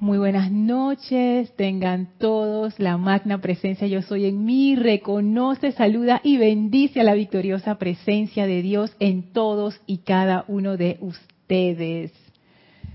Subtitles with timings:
[0.00, 6.36] Muy buenas noches, tengan todos la magna presencia yo soy en mí, reconoce, saluda y
[6.36, 12.12] bendice a la victoriosa presencia de Dios en todos y cada uno de ustedes.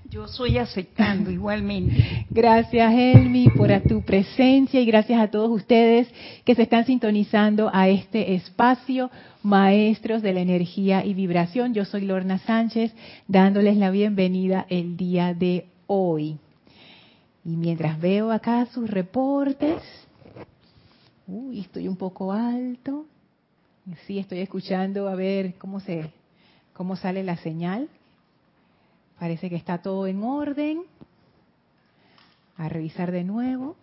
[0.10, 2.26] Yo soy aceptando igualmente.
[2.30, 6.08] Gracias, Elmi, por tu presencia y gracias a todos ustedes
[6.46, 9.12] que se están sintonizando a este espacio,
[9.42, 11.74] maestros de la energía y vibración.
[11.74, 12.96] Yo soy Lorna Sánchez,
[13.28, 16.38] dándoles la bienvenida el día de hoy.
[17.46, 19.82] Y mientras veo acá sus reportes,
[21.28, 23.06] uy, estoy un poco alto.
[24.06, 26.12] Sí, estoy escuchando a ver cómo se
[26.74, 27.90] cómo sale la señal.
[29.20, 30.84] Parece que está todo en orden.
[32.58, 33.76] A revisar de nuevo.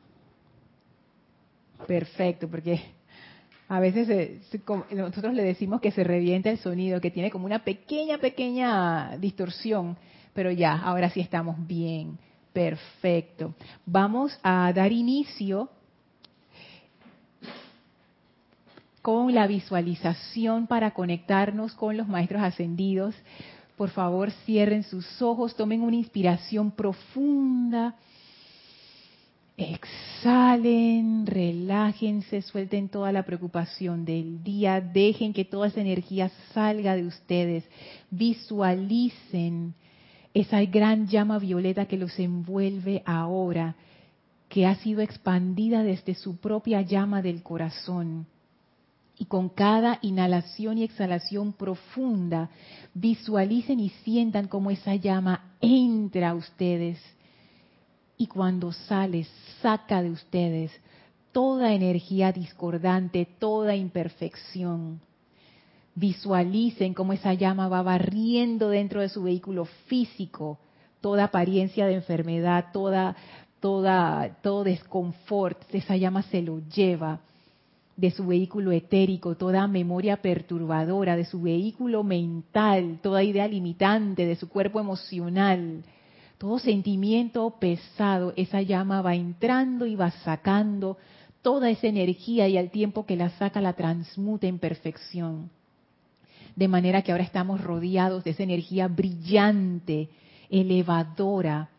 [1.86, 2.80] Perfecto, porque
[3.68, 4.40] a veces
[4.90, 9.96] nosotros le decimos que se revienta el sonido, que tiene como una pequeña, pequeña distorsión,
[10.34, 12.18] pero ya, ahora sí estamos bien.
[12.52, 13.54] Perfecto.
[13.86, 15.70] Vamos a dar inicio
[19.02, 23.14] con la visualización para conectarnos con los maestros ascendidos.
[23.76, 27.96] Por favor, cierren sus ojos, tomen una inspiración profunda.
[29.56, 37.06] Exhalen, relájense, suelten toda la preocupación del día, dejen que toda esa energía salga de
[37.06, 37.64] ustedes,
[38.10, 39.74] visualicen
[40.34, 43.74] esa gran llama violeta que los envuelve ahora,
[44.48, 48.26] que ha sido expandida desde su propia llama del corazón.
[49.16, 52.48] Y con cada inhalación y exhalación profunda,
[52.94, 56.98] visualicen y sientan cómo esa llama entra a ustedes.
[58.16, 59.26] Y cuando sale,
[59.60, 60.72] saca de ustedes
[61.32, 65.00] toda energía discordante, toda imperfección
[65.94, 70.58] Visualicen cómo esa llama va barriendo dentro de su vehículo físico
[71.00, 73.16] toda apariencia de enfermedad, toda,
[73.60, 75.62] toda, todo desconfort.
[75.72, 77.20] Esa llama se lo lleva
[77.96, 84.36] de su vehículo etérico, toda memoria perturbadora, de su vehículo mental, toda idea limitante, de
[84.36, 85.82] su cuerpo emocional,
[86.38, 90.96] todo sentimiento pesado, esa llama va entrando y va sacando
[91.42, 95.50] toda esa energía y al tiempo que la saca la transmuta en perfección
[96.60, 100.10] de manera que ahora estamos rodeados de esa energía brillante,
[100.50, 101.70] elevadora,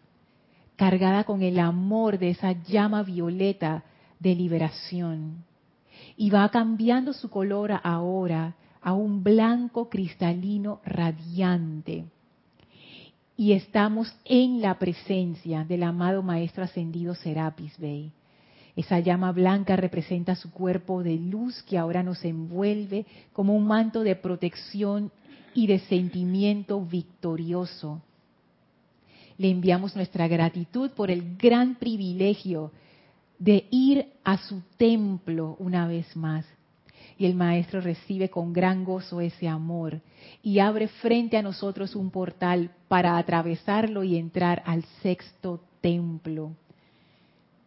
[0.76, 3.84] cargada con el amor de esa llama violeta
[4.20, 5.46] de liberación.
[6.18, 12.06] Y va cambiando su color ahora a un blanco cristalino radiante.
[13.38, 18.12] Y estamos en la presencia del amado Maestro Ascendido Serapis Bey
[18.82, 24.02] esa llama blanca representa su cuerpo de luz que ahora nos envuelve como un manto
[24.04, 25.12] de protección
[25.54, 28.02] y de sentimiento victorioso.
[29.38, 32.72] Le enviamos nuestra gratitud por el gran privilegio
[33.38, 36.46] de ir a su templo una vez más.
[37.18, 40.02] Y el Maestro recibe con gran gozo ese amor
[40.42, 46.56] y abre frente a nosotros un portal para atravesarlo y entrar al sexto templo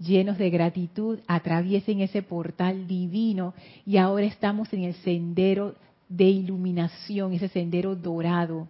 [0.04, 3.54] llenos de gratitud, atraviesen ese portal divino
[3.87, 5.75] y ahora estamos en el sendero
[6.09, 8.69] de iluminación, ese sendero dorado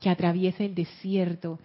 [0.00, 1.58] que atraviesa el desierto.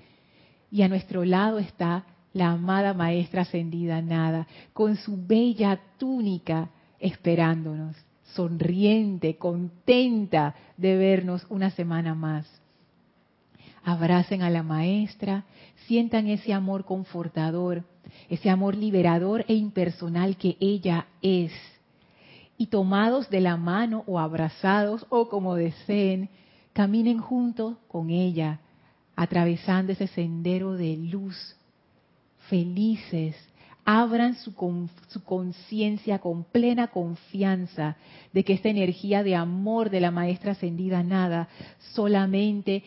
[0.72, 7.96] Y a nuestro lado está la amada Maestra Ascendida Nada, con su bella túnica esperándonos,
[8.34, 12.48] sonriente, contenta de vernos una semana más.
[13.84, 15.44] Abracen a la Maestra,
[15.88, 17.84] sientan ese amor confortador
[18.30, 21.52] ese amor liberador e impersonal que ella es.
[22.58, 26.30] Y tomados de la mano o abrazados o como deseen,
[26.74, 28.60] caminen juntos con ella,
[29.16, 31.56] atravesando ese sendero de luz,
[32.50, 33.36] felices,
[33.84, 34.54] abran su,
[35.08, 37.98] su conciencia con plena confianza
[38.32, 41.50] de que esta energía de amor de la maestra ascendida nada
[41.94, 42.84] solamente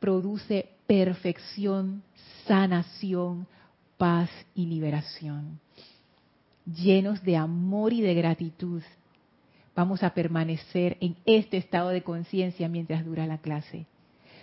[0.00, 2.02] produce perfección,
[2.46, 3.46] sanación,
[3.98, 5.60] paz y liberación.
[6.66, 8.82] Llenos de amor y de gratitud,
[9.74, 13.86] vamos a permanecer en este estado de conciencia mientras dura la clase.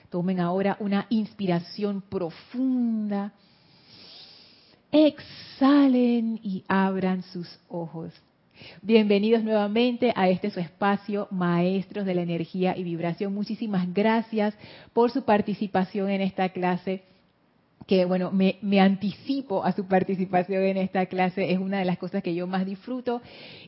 [0.10, 3.32] Tomen ahora una inspiración profunda.
[4.92, 8.12] Exhalen y abran sus ojos.
[8.82, 13.34] Bienvenidos nuevamente a este su espacio, Maestros de la Energía y Vibración.
[13.34, 14.56] Muchísimas gracias
[14.94, 17.04] por su participación en esta clase
[17.90, 21.98] que bueno, me, me, anticipo a su participación en esta clase, es una de las
[21.98, 23.20] cosas que yo más disfruto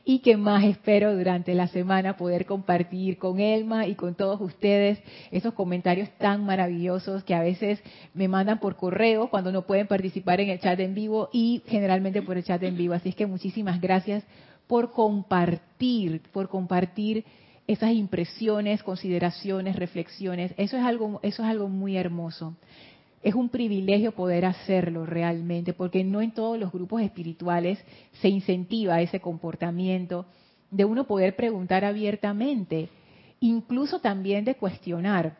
[0.04, 5.00] y que más espero durante la semana poder compartir con Elma y con todos ustedes
[5.32, 7.82] esos comentarios tan maravillosos que a veces
[8.14, 12.22] me mandan por correo cuando no pueden participar en el chat en vivo y generalmente
[12.22, 12.94] por el chat en vivo.
[12.94, 14.22] Así es que muchísimas gracias
[14.68, 17.24] por compartir, por compartir
[17.66, 20.54] esas impresiones, consideraciones, reflexiones.
[20.58, 22.54] Eso es algo, eso es algo muy hermoso
[23.22, 27.78] es un privilegio poder hacerlo realmente, porque no en todos los grupos espirituales
[28.20, 30.26] se incentiva ese comportamiento
[30.70, 32.88] de uno poder preguntar abiertamente,
[33.40, 35.36] incluso también de cuestionar.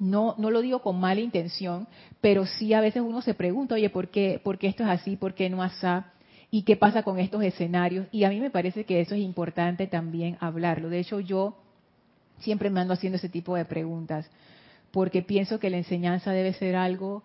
[0.00, 1.86] No, no lo digo con mala intención,
[2.20, 5.16] pero sí a veces uno se pregunta, oye, ¿por qué, por qué esto es así?
[5.16, 6.12] ¿Por qué no asá?
[6.50, 8.06] ¿Y qué pasa con estos escenarios?
[8.10, 10.88] Y a mí me parece que eso es importante también hablarlo.
[10.88, 11.56] De hecho, yo
[12.38, 14.28] siempre me ando haciendo ese tipo de preguntas
[14.94, 17.24] porque pienso que la enseñanza debe ser algo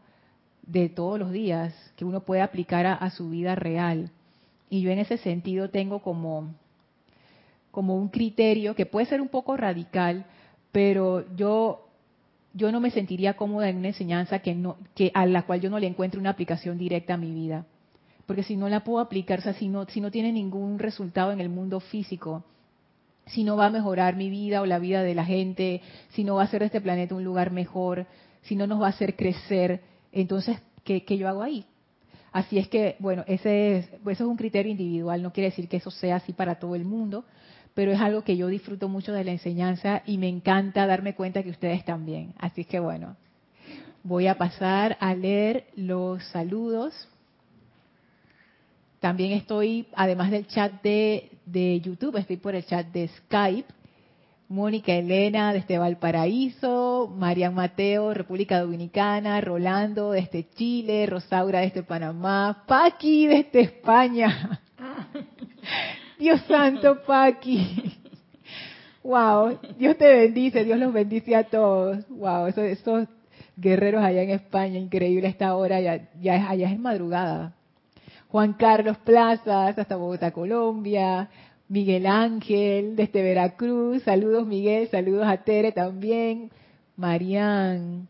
[0.64, 4.10] de todos los días, que uno puede aplicar a, su vida real.
[4.72, 6.56] Y yo en ese sentido tengo como,
[7.70, 10.26] como un criterio que puede ser un poco radical,
[10.72, 11.88] pero yo,
[12.56, 15.70] yo no me sentiría cómoda en una enseñanza que no, que a la cual yo
[15.70, 17.68] no le encuentre una aplicación directa a mi vida.
[18.26, 21.32] Porque si no la puedo aplicar, o sea, si no, si no tiene ningún resultado
[21.32, 22.44] en el mundo físico,
[23.30, 26.36] si no va a mejorar mi vida o la vida de la gente, si no
[26.36, 28.06] va a hacer este planeta un lugar mejor,
[28.44, 29.82] si no nos va a hacer crecer,
[30.12, 31.66] entonces, ¿qué, yo hago ahí?
[32.32, 35.78] Así es que, bueno, ese es, eso es un criterio individual, no quiere decir que
[35.78, 37.26] eso sea así para todo el mundo,
[37.74, 41.44] pero es algo que yo disfruto mucho de la enseñanza y me encanta darme cuenta
[41.44, 42.34] que ustedes también.
[42.38, 43.16] Así que, bueno,
[44.04, 46.94] voy a pasar a leer los saludos.
[49.00, 53.74] También estoy, además del chat de, de YouTube, estoy por el chat de Skype.
[54.50, 63.28] Mónica Elena desde Valparaíso, Marian Mateo, República Dominicana, Rolando desde Chile, Rosaura desde Panamá, Paqui
[63.28, 64.60] desde España.
[66.20, 67.94] Dios santo, Paqui.
[69.04, 72.08] Wow, Dios te bendice, Dios los bendice a todos.
[72.10, 73.08] Wow, esos, esos
[73.56, 77.54] guerreros allá en España, increíble esta hora, ya, ya allá es madrugada.
[78.30, 81.30] Juan Carlos Plazas, hasta Bogotá, Colombia.
[81.68, 84.04] Miguel Ángel, desde Veracruz.
[84.04, 84.88] Saludos, Miguel.
[84.90, 86.52] Saludos a Tere también.
[86.96, 88.08] Marian.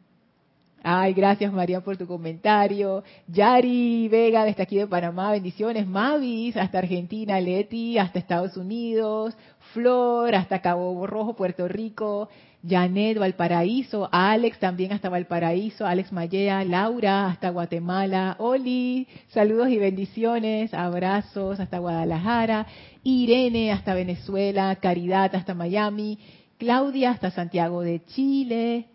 [0.81, 3.03] Ay, gracias, Marian, por tu comentario.
[3.27, 5.31] Yari Vega, desde aquí de Panamá.
[5.31, 5.85] Bendiciones.
[5.87, 7.39] Mavis, hasta Argentina.
[7.41, 9.35] Leti, hasta Estados Unidos.
[9.73, 12.29] Flor, hasta Cabo Rojo, Puerto Rico.
[12.67, 20.73] Janet, Valparaíso, Alex también hasta Valparaíso, Alex Mayea, Laura hasta Guatemala, Oli, saludos y bendiciones,
[20.73, 22.67] abrazos hasta Guadalajara,
[23.03, 26.19] Irene hasta Venezuela, Caridad hasta Miami,
[26.57, 28.87] Claudia hasta Santiago de Chile,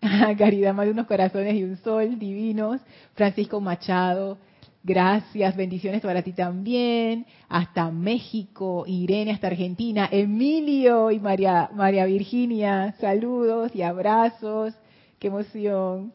[0.38, 2.80] Caridad más de unos corazones y un sol divinos,
[3.14, 4.38] Francisco Machado,
[4.86, 7.24] Gracias, bendiciones para ti también.
[7.48, 14.74] Hasta México, Irene hasta Argentina, Emilio y María, María Virginia, saludos y abrazos.
[15.18, 16.12] Qué emoción.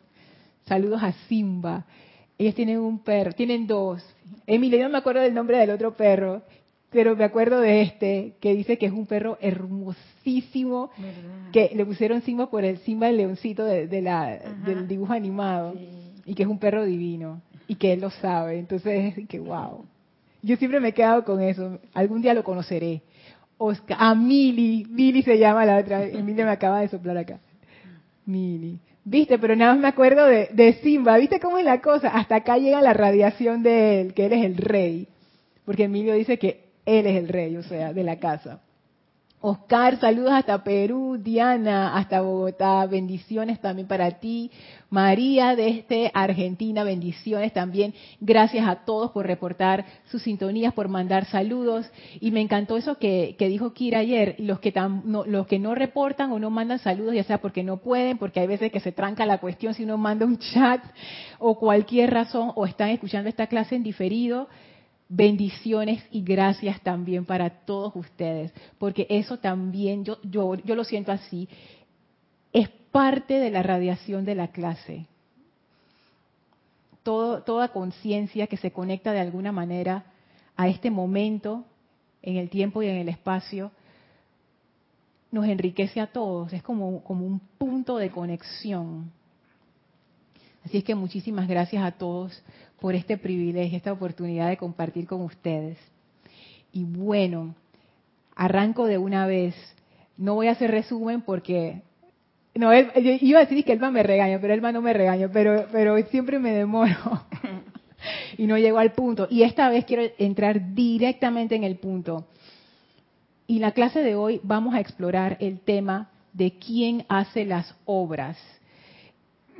[0.68, 1.84] Saludos a Simba.
[2.38, 4.04] Ellos tienen un perro, tienen dos.
[4.46, 6.44] Emilio, no me acuerdo del nombre del otro perro,
[6.92, 10.92] pero me acuerdo de este, que dice que es un perro hermosísimo,
[11.52, 15.74] que le pusieron Simba por el Simba el leoncito de, la, del dibujo animado,
[16.24, 18.58] y que es un perro divino y que él lo sabe.
[18.58, 19.86] Entonces, que wow.
[20.42, 21.80] Yo siempre me he quedado con eso.
[21.94, 23.04] Algún día lo conoceré.
[23.60, 26.04] Oscar, a ah, Mili, Mili se llama la otra.
[26.04, 27.40] Emilia me acaba de soplar acá.
[28.26, 28.80] Mili.
[29.04, 31.18] Viste, pero nada más me acuerdo de, de Simba.
[31.18, 32.10] ¿Viste cómo es la cosa?
[32.10, 35.08] Hasta acá llega la radiación de él, que él es el rey.
[35.64, 38.62] Porque Emilio dice que él es el rey, o sea, de la casa.
[39.42, 44.52] Oscar, saludos hasta Perú, Diana hasta Bogotá, bendiciones también para ti.
[44.90, 47.94] María desde Argentina, bendiciones también.
[48.20, 51.90] Gracias a todos por reportar sus sintonías, por mandar saludos.
[52.20, 54.74] Y me encantó eso que, dijo Kira ayer, los que,
[55.06, 58.42] no, los que no reportan o no mandan saludos, ya sea porque no pueden, porque
[58.42, 60.84] hay veces que se tranca la cuestión si uno manda un chat
[61.38, 64.50] o cualquier razón, o están escuchando esta clase en diferido
[65.10, 71.12] bendiciones y gracias también para todos ustedes, porque eso también, yo, yo, yo lo siento
[71.12, 71.50] así,
[72.54, 75.08] es parte de la radiación de la clase.
[77.04, 80.06] Toda conciencia que se conecta de alguna manera
[80.56, 81.66] a este momento,
[82.22, 83.72] en el tiempo y en el espacio,
[85.32, 89.12] nos enriquece a todos, es como, como un punto de conexión.
[90.70, 92.44] Así es que muchísimas gracias a todos
[92.80, 95.80] por este privilegio, esta oportunidad de compartir con ustedes.
[96.72, 97.56] Y bueno,
[98.36, 99.56] arranco de una vez.
[100.16, 101.82] No voy a hacer resumen porque
[102.54, 105.28] No, él, yo iba a decir que Elma me regaña, pero Elma no me regaña,
[105.34, 107.26] pero, pero siempre me demoro
[108.38, 109.28] y no llego al punto.
[109.28, 112.28] Y esta vez quiero entrar directamente en el punto.
[113.48, 118.38] Y la clase de hoy vamos a explorar el tema de quién hace las obras.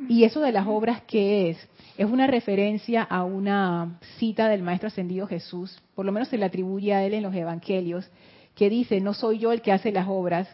[0.08, 1.58] Y eso de las obras, ¿qué es?
[1.98, 6.46] Es una referencia a una cita del Maestro Ascendido Jesús, por lo menos se le
[6.46, 8.10] atribuye a él en los Evangelios,
[8.56, 10.48] que dice, no soy yo el que hace las obras,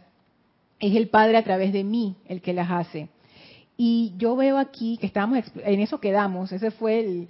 [0.80, 3.10] es el Padre a través de mí el que las hace.
[3.78, 7.28] Y yo veo aquí que estamos, en eso quedamos, ese fue el,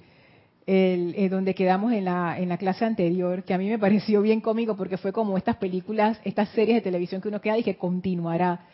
[0.67, 4.41] el, donde quedamos en la, en la clase anterior, que a mí me pareció bien
[4.41, 7.77] cómico porque fue como estas películas, estas series de televisión que uno queda y que
[7.77, 8.65] continuará.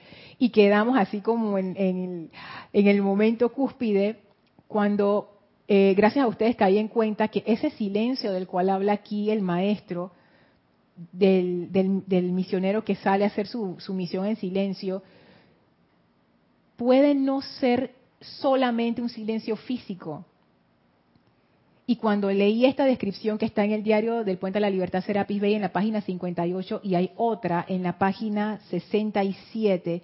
[0.41, 2.31] Y quedamos así como en, el,
[2.73, 4.21] en el momento cúspide
[4.67, 9.29] cuando, eh, gracias a ustedes, caí en cuenta que ese silencio del cual habla aquí
[9.29, 10.11] el maestro,
[11.11, 15.03] del, del, misionero que sale a hacer su, su misión en silencio,
[16.75, 20.25] puede no ser solamente un silencio físico,
[21.85, 25.03] y cuando leí esta descripción que está en el diario del Puente de la Libertad
[25.03, 30.01] Serapis Bay en la página 58 y hay otra en la página 67,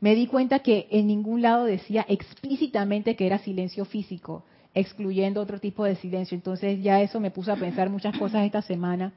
[0.00, 5.60] me di cuenta que en ningún lado decía explícitamente que era silencio físico, excluyendo otro
[5.60, 6.34] tipo de silencio.
[6.34, 9.12] Entonces ya eso me puso a pensar muchas cosas esta semana.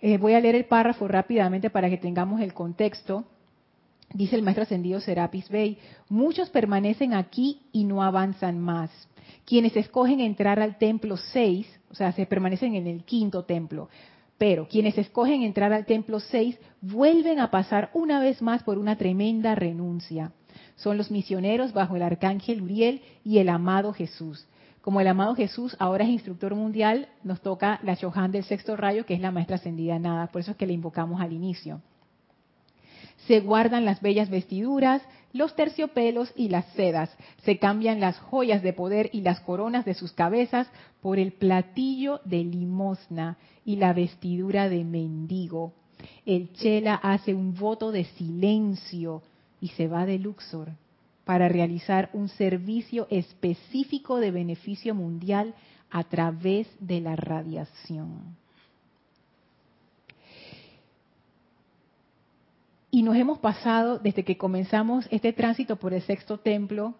[0.00, 3.24] Eh, voy a leer el párrafo rápidamente para que tengamos el contexto.
[4.12, 5.78] Dice el maestro ascendido Serapis Bey,
[6.08, 8.90] muchos permanecen aquí y no avanzan más
[9.46, 13.88] quienes escogen entrar al templo 6, o sea, se permanecen en el quinto templo,
[14.38, 18.96] pero quienes escogen entrar al templo 6 vuelven a pasar una vez más por una
[18.96, 20.32] tremenda renuncia.
[20.76, 24.46] Son los misioneros bajo el arcángel Uriel y el amado Jesús.
[24.82, 29.04] Como el amado Jesús ahora es instructor mundial, nos toca la Johan del sexto rayo,
[29.04, 31.80] que es la maestra ascendida nada, por eso es que le invocamos al inicio.
[33.26, 35.02] Se guardan las bellas vestiduras,
[35.36, 37.10] los terciopelos y las sedas.
[37.44, 40.68] Se cambian las joyas de poder y las coronas de sus cabezas
[41.00, 45.72] por el platillo de limosna y la vestidura de mendigo.
[46.24, 49.22] El Chela hace un voto de silencio
[49.60, 50.72] y se va de Luxor
[51.24, 55.54] para realizar un servicio específico de beneficio mundial
[55.90, 58.36] a través de la radiación.
[62.90, 66.94] Y nos hemos pasado, desde que comenzamos este tránsito por el sexto templo,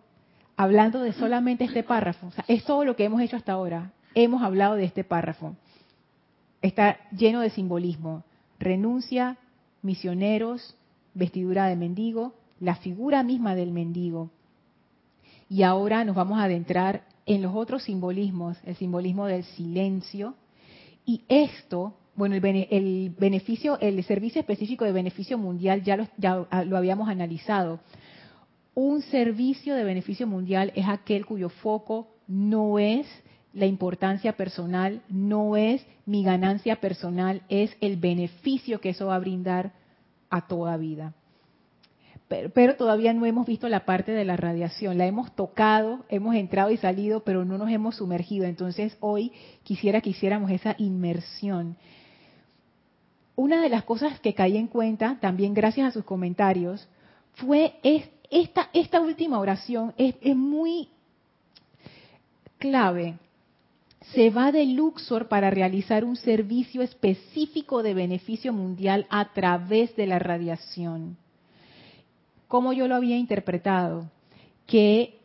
[0.57, 2.31] hablando de solamente este párrafo.
[2.49, 3.93] Es todo lo que hemos hecho hasta ahora.
[4.15, 5.55] Hemos hablado de este párrafo.
[6.63, 8.25] Está lleno de simbolismo.
[8.59, 9.37] Renuncia,
[9.83, 10.77] misioneros,
[11.15, 14.31] vestidura de mendigo, la figura misma del mendigo.
[15.49, 20.35] Y ahora nos vamos a adentrar en los otros simbolismos, el simbolismo del silencio.
[21.05, 27.81] Y esto bueno, el, beneficio, el servicio específico de beneficio mundial ya lo, habíamos analizado.
[28.75, 33.07] Un servicio de beneficio mundial es aquel cuyo foco no es
[33.53, 39.21] la importancia personal, no es mi ganancia personal, es el beneficio que eso va a
[39.21, 39.73] brindar
[40.29, 41.15] a toda vida
[42.29, 44.99] pero, todavía no hemos visto la parte de la radiación.
[44.99, 48.47] La hemos tocado, hemos entrado y salido, pero no nos hemos sumergido.
[48.47, 49.33] Entonces hoy
[49.63, 51.77] quisiera que hiciéramos esa inmersión.
[53.37, 56.89] Una de las cosas que caí en cuenta, también gracias a sus comentarios,
[57.35, 57.75] fue
[58.31, 60.89] esta, esta última oración es, es muy
[62.59, 63.19] clave.
[64.15, 70.07] Se va de Luxor para realizar un servicio específico de beneficio mundial a través de
[70.07, 71.19] la radiación
[72.49, 74.11] como yo lo había interpretado,
[74.67, 75.19] que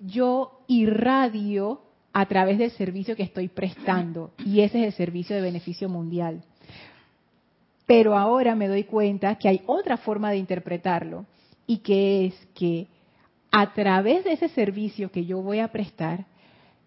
[0.00, 1.80] yo irradio
[2.12, 6.42] a través del servicio que estoy prestando y ese es el servicio de beneficio mundial.
[7.88, 11.26] Pero ahora me doy cuenta que hay otra forma de interpretarlo
[11.66, 12.86] y que es que
[13.50, 16.26] a través de ese servicio que yo voy a prestar,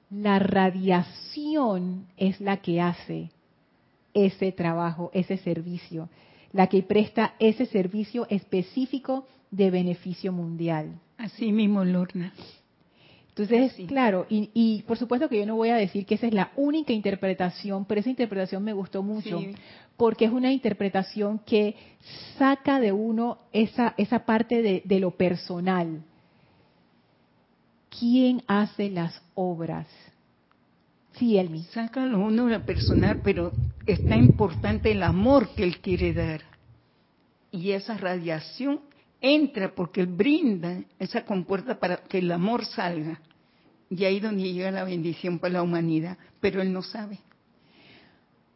[0.10, 3.31] la radiación es la que hace
[4.13, 6.08] ese trabajo, ese servicio
[6.53, 11.00] la que presta ese servicio específico de beneficio mundial.
[11.17, 12.34] Así mismo, Lorna.
[13.36, 16.52] Entonces, claro, y, por supuesto que yo no voy a decir que esa es la
[16.58, 19.42] única interpretación, pero esa interpretación me gustó mucho,
[19.96, 21.76] porque es una interpretación que
[22.38, 26.04] saca de uno esa, esa parte de, de lo personal.
[27.98, 29.88] ¿Quién hace las obras?
[31.14, 31.64] Sí, Elmi.
[31.72, 33.54] Sácalo uno de personal, pero
[33.86, 36.42] está importante el amor que él quiere dar.
[37.50, 38.82] Y esa radiación
[39.22, 43.22] entra porque él brinda esa compuerta para que el amor salga.
[43.90, 47.20] Y ahí donde llega la bendición para la humanidad, pero él no sabe.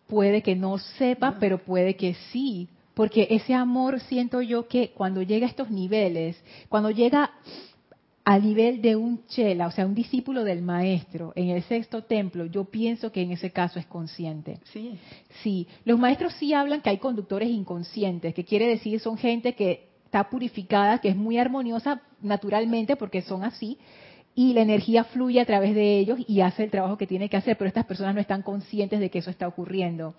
[0.07, 5.21] Puede que no sepa, pero puede que sí, Porque ese amor siento yo que cuando
[5.21, 7.31] llega a estos niveles, cuando llega
[8.23, 12.45] a nivel de un chela, o sea, un discípulo del maestro en el sexto templo,
[12.45, 14.59] yo pienso que en ese caso es consciente.
[14.71, 14.97] Sí.
[15.43, 19.89] Sí, los maestros sí hablan que hay conductores inconscientes, que quiere decir son gente que
[20.15, 23.77] está purificada, que es muy armoniosa naturalmente porque son así,
[24.33, 27.35] y la energía fluye a través de ellos y hace el trabajo que tiene que
[27.35, 30.15] hacer, pero estas personas no están conscientes de que eso está ocurriendo.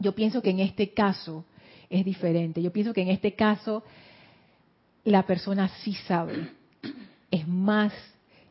[0.00, 1.46] Yo pienso que en este caso
[1.88, 2.60] es diferente.
[2.60, 3.82] Yo pienso que en este caso
[5.04, 6.50] la persona sí sabe
[7.30, 7.94] es más,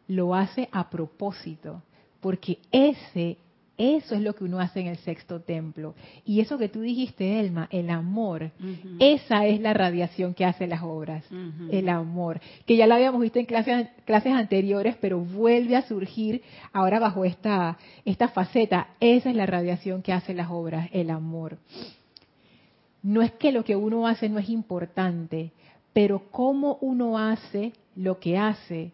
[0.07, 1.83] lo hace a propósito,
[2.21, 3.37] porque ese,
[3.79, 5.95] eso es lo que uno hace en el sexto templo.
[6.25, 8.51] Y eso que tú dijiste, Elma, el amor,
[8.99, 11.23] esa es la radiación que hace las obras,
[11.71, 16.43] el amor, que ya lo habíamos visto en clases, clases anteriores, pero vuelve a surgir
[16.73, 18.89] ahora bajo esta, esta faceta.
[18.99, 21.57] Esa es la radiación que hace las obras, el amor.
[23.01, 25.53] No es que lo que uno hace no es importante,
[25.93, 28.91] pero cómo uno hace lo que hace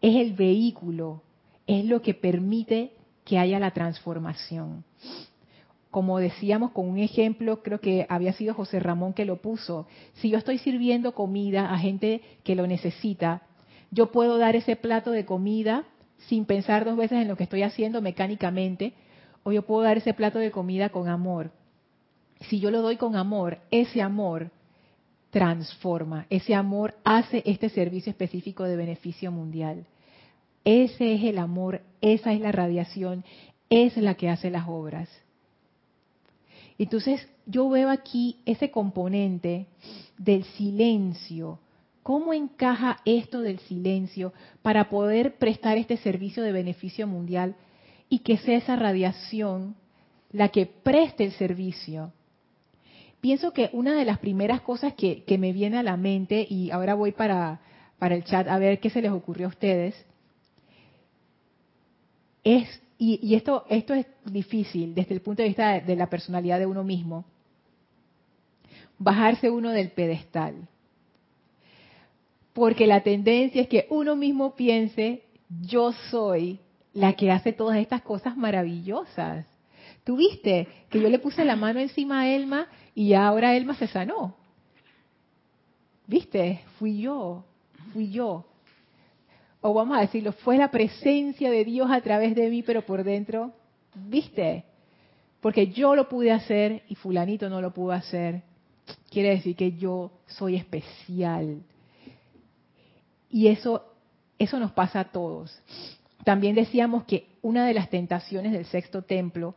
[0.00, 1.22] es el vehículo,
[1.66, 2.92] es lo que permite
[3.30, 4.82] que haya la transformación.
[5.92, 10.30] Como decíamos con un ejemplo, creo que había sido José Ramón que lo puso, si
[10.30, 13.42] yo estoy sirviendo comida a gente que lo necesita,
[13.92, 15.84] yo puedo dar ese plato de comida
[16.26, 18.94] sin pensar dos veces en lo que estoy haciendo mecánicamente,
[19.44, 21.52] o yo puedo dar ese plato de comida con amor.
[22.48, 24.50] Si yo lo doy con amor, ese amor
[25.30, 26.26] transforma.
[26.30, 29.86] Ese amor hace este servicio específico de beneficio mundial.
[30.64, 33.24] Ese es el amor, esa es la radiación,
[33.68, 35.08] es la que hace las obras.
[36.78, 39.66] Entonces yo veo aquí ese componente
[40.18, 41.58] del silencio.
[42.02, 47.56] ¿Cómo encaja esto del silencio para poder prestar este servicio de beneficio mundial
[48.08, 49.76] y que sea esa radiación
[50.32, 52.12] la que preste el servicio?
[53.20, 56.94] pienso que una de las primeras cosas que, me viene a la mente, y ahora
[56.94, 57.60] voy para,
[57.98, 59.94] para el chat a ver qué se les ocurrió a ustedes,
[62.44, 66.58] es, y, esto, esto es difícil desde el punto de vista de, de la personalidad
[66.58, 67.24] de uno mismo,
[68.98, 70.68] bajarse uno del pedestal.
[72.52, 75.22] Porque la tendencia es que uno mismo piense,
[75.62, 76.60] yo soy
[76.92, 79.46] la que hace todas estas cosas maravillosas.
[80.04, 84.36] Tuviste que yo le puse la mano encima a Elma y ahora Elma se sanó.
[86.06, 86.62] ¿Viste?
[86.78, 87.44] Fui yo,
[87.92, 88.49] fui yo.
[89.60, 93.04] O vamos a decirlo, fue la presencia de Dios a través de mí, pero por
[93.04, 93.52] dentro,
[93.94, 94.64] ¿viste?
[95.40, 98.42] Porque yo lo pude hacer y fulanito no lo pudo hacer.
[99.10, 101.62] Quiere decir que yo soy especial.
[103.30, 103.84] Y eso,
[104.38, 105.56] eso nos pasa a todos.
[106.24, 109.54] También decíamos que una de las tentaciones del sexto templo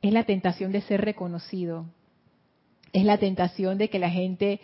[0.00, 1.86] es la tentación de ser reconocido
[2.92, 4.60] es la tentación de que la gente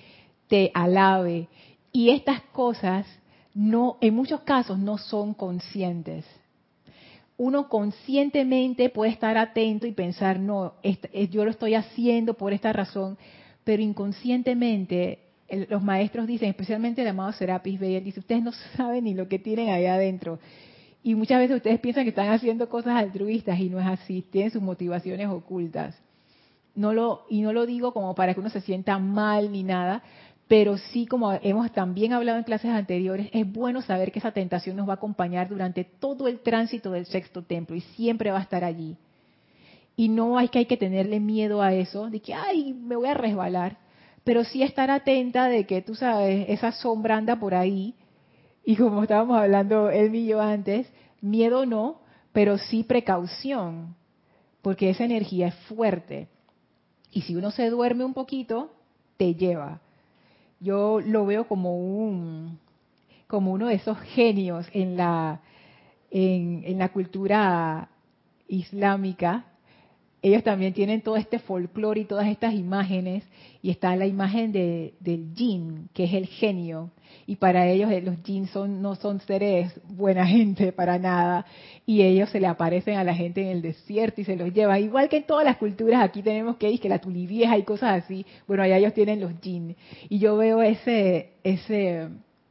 [0.48, 1.48] te alabe.
[1.92, 3.06] Y estas cosas
[3.54, 6.24] no, en muchos casos no son conscientes.
[7.36, 12.72] Uno conscientemente puede estar atento y pensar, no, eh, yo lo estoy haciendo por esta
[12.72, 13.16] razón,
[13.64, 15.20] pero inconscientemente
[15.68, 19.38] los maestros dicen, especialmente el amado Serapis Bey, dice, ustedes no saben ni lo que
[19.38, 20.38] tienen ahí adentro.
[21.02, 24.50] Y muchas veces ustedes piensan que están haciendo cosas altruistas y no es así, tienen
[24.50, 26.00] sus motivaciones ocultas
[27.28, 30.02] y no lo digo como para que uno se sienta mal ni nada,
[30.48, 34.76] pero sí como hemos también hablado en clases anteriores, es bueno saber que esa tentación
[34.76, 38.42] nos va a acompañar durante todo el tránsito del sexto templo y siempre va a
[38.42, 38.96] estar allí.
[39.96, 43.08] Y no hay que hay que tenerle miedo a eso, de que, ay, me voy
[43.08, 43.78] a resbalar,
[44.24, 47.94] pero sí estar atenta de que, tú sabes, esa sombra anda por ahí,
[48.64, 52.00] y como estábamos hablando él y yo antes, miedo no,
[52.32, 53.94] pero sí precaución,
[54.62, 56.28] porque esa energía es fuerte.
[57.12, 58.72] Y si uno se duerme un poquito,
[59.16, 59.80] te lleva.
[60.64, 62.58] Yo lo veo como un
[63.26, 65.42] como uno de esos genios en la
[66.10, 67.90] en, en la cultura
[68.48, 69.44] islámica.
[70.22, 73.24] Ellos también tienen todo este folclore y todas estas imágenes,
[73.60, 76.90] y está la imagen de, del jin, que es el genio,
[77.26, 81.46] y para ellos eh, los jin son, no son seres buena gente para nada,
[81.86, 84.82] y ellos se le aparecen a la gente en el desierto y se los llevan,
[84.82, 88.26] igual que en todas las culturas aquí tenemos que que la tulivieja y cosas así,
[88.46, 89.76] bueno, allá ellos tienen los jin,
[90.08, 92.08] y yo veo ese, ese,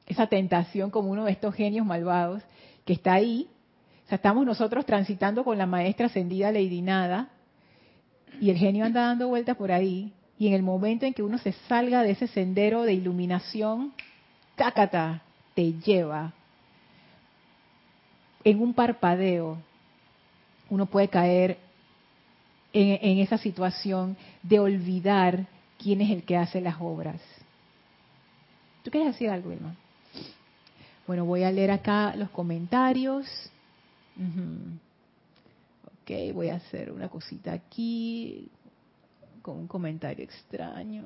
[0.07, 2.41] esa tentación como uno de estos genios malvados
[2.85, 3.47] que está ahí,
[4.05, 7.29] o sea, estamos nosotros transitando con la maestra ascendida Lady Nada,
[8.41, 11.37] y el genio anda dando vueltas por ahí, y en el momento en que uno
[11.37, 13.93] se salga de ese sendero de iluminación,
[14.63, 15.21] cácata,
[15.55, 16.31] te lleva.
[18.45, 19.57] En un parpadeo,
[20.69, 21.57] uno puede caer
[22.71, 25.45] en, esa situación de olvidar
[25.77, 27.21] quién es el que hace las obras.
[28.83, 29.75] ¿Tú quieres decir algo, Irma?
[31.07, 33.27] Bueno, voy a leer acá los comentarios.
[36.01, 38.49] Ok, voy a hacer una cosita aquí
[39.41, 41.03] con un comentario extraño.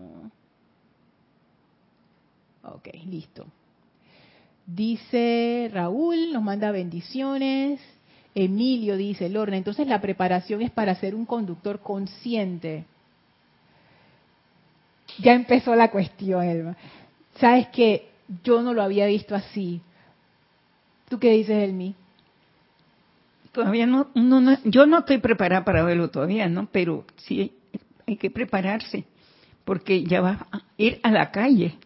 [2.73, 3.45] Ok, listo.
[4.65, 7.79] Dice Raúl, nos manda bendiciones.
[8.35, 12.85] Emilio dice, Lorna, entonces la preparación es para ser un conductor consciente.
[15.19, 16.75] Ya empezó la cuestión, Elma.
[17.39, 18.09] Sabes que
[18.43, 19.81] yo no lo había visto así.
[21.09, 21.95] ¿Tú qué dices, Elmi?
[23.53, 26.67] Todavía no, no, yo no estoy preparada para verlo todavía, ¿no?
[26.71, 27.53] Pero sí
[28.05, 29.05] hay que prepararse,
[29.63, 31.77] porque ya vas a ir a la calle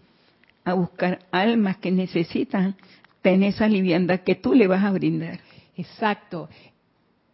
[0.63, 2.75] a buscar almas que necesitan
[3.21, 5.39] tener esa liviandad que tú le vas a brindar.
[5.75, 6.49] Exacto.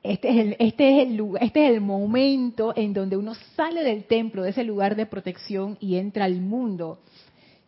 [0.03, 4.05] Este es, el, este, es el, este es el momento en donde uno sale del
[4.05, 6.99] templo, de ese lugar de protección y entra al mundo.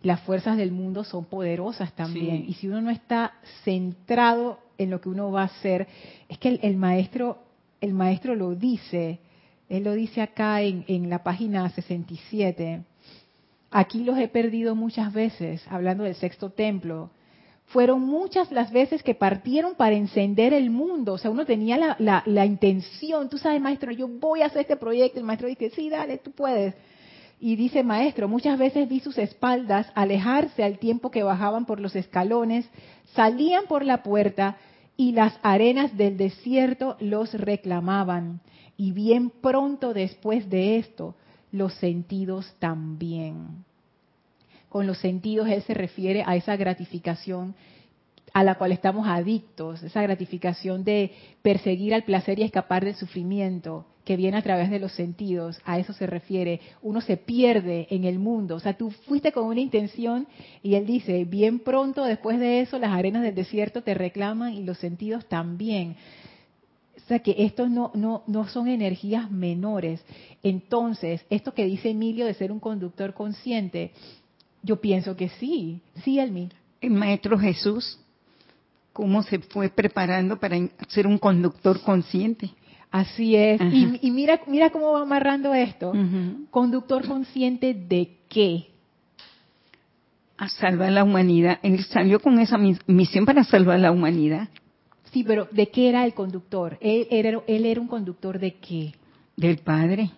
[0.01, 2.45] Las fuerzas del mundo son poderosas también.
[2.47, 3.33] Y si uno no está
[3.65, 5.87] centrado en lo que uno va a hacer,
[6.29, 7.39] es que el, maestro,
[7.81, 9.19] el maestro lo dice,
[9.67, 12.83] él lo dice acá en, en la página 67.
[13.71, 17.11] Aquí los he perdido muchas veces, hablando del sexto templo
[17.69, 21.13] fueron muchas las veces que partieron para encender el mundo.
[21.13, 25.19] O sea, uno tenía la, intención, tú sabes, maestro, yo voy a hacer este proyecto.
[25.19, 26.73] El maestro dice, sí, dale, tú puedes.
[27.39, 31.95] Y dice, maestro, muchas veces vi sus espaldas alejarse al tiempo que bajaban por los
[31.95, 32.67] escalones,
[33.13, 34.57] salían por la puerta
[34.97, 38.41] y las arenas del desierto los reclamaban.
[38.77, 41.15] Y bien pronto después de esto,
[41.51, 43.65] los sentidos también
[44.69, 47.55] con los sentidos, él se refiere a esa gratificación
[48.31, 53.87] a la cual estamos adictos, esa gratificación de perseguir al placer y escapar del sufrimiento
[54.05, 56.61] que viene a través de los sentidos, a eso se refiere.
[56.83, 60.27] Uno se pierde en el mundo, o sea, tú fuiste con una intención
[60.61, 64.63] y él dice, bien pronto después de eso las arenas del desierto te reclaman y
[64.63, 65.95] los sentidos también.
[67.09, 69.99] O sea que estos no, no, no son energías menores.
[70.43, 73.93] Entonces, esto que dice Emilio de ser un conductor consciente,
[74.61, 76.49] yo pienso que sí, sí, Elmi.
[76.81, 77.99] El Maestro Jesús,
[78.93, 80.55] cómo se fue preparando para
[80.87, 82.51] ser un conductor consciente.
[82.91, 83.59] Así es.
[83.59, 85.93] Y, mira, mira cómo va amarrando esto.
[86.51, 88.67] Conductor consciente de qué?
[90.37, 91.57] A salvar la humanidad.
[91.63, 94.49] Él salió con esa misión para salvar la humanidad.
[95.11, 96.77] Sí, pero ¿de qué era el conductor?
[96.81, 98.93] Él era, él era un conductor de qué?
[99.35, 100.11] Del Padre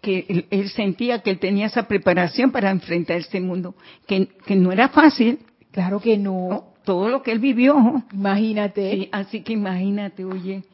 [0.00, 3.74] que él, sentía que él tenía esa preparación para enfrentar este mundo,
[4.06, 5.38] que, no era fácil.
[5.70, 6.64] Claro que no.
[6.84, 8.02] Todo lo que él vivió.
[8.12, 9.08] Imagínate.
[9.12, 10.64] así que imagínate, oye,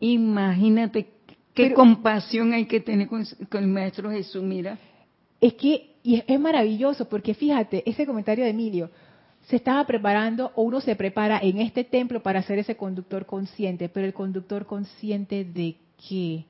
[0.00, 1.08] imagínate
[1.54, 4.78] qué compasión hay que tener con, el Maestro Jesús, mira.
[5.40, 8.90] Es que, y es, maravilloso, porque fíjate, ese comentario de Emilio,
[9.48, 13.88] se estaba preparando o uno se prepara en este templo para ser ese conductor consciente,
[13.88, 15.76] pero el conductor consciente de
[16.08, 16.44] qué?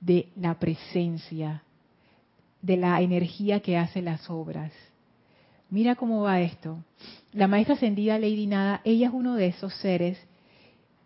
[0.00, 1.62] de la presencia,
[2.62, 4.72] de la energía que hace las obras.
[5.70, 6.78] Mira cómo va esto.
[7.32, 10.18] La maestra ascendida Lady Nada, ella es uno de esos seres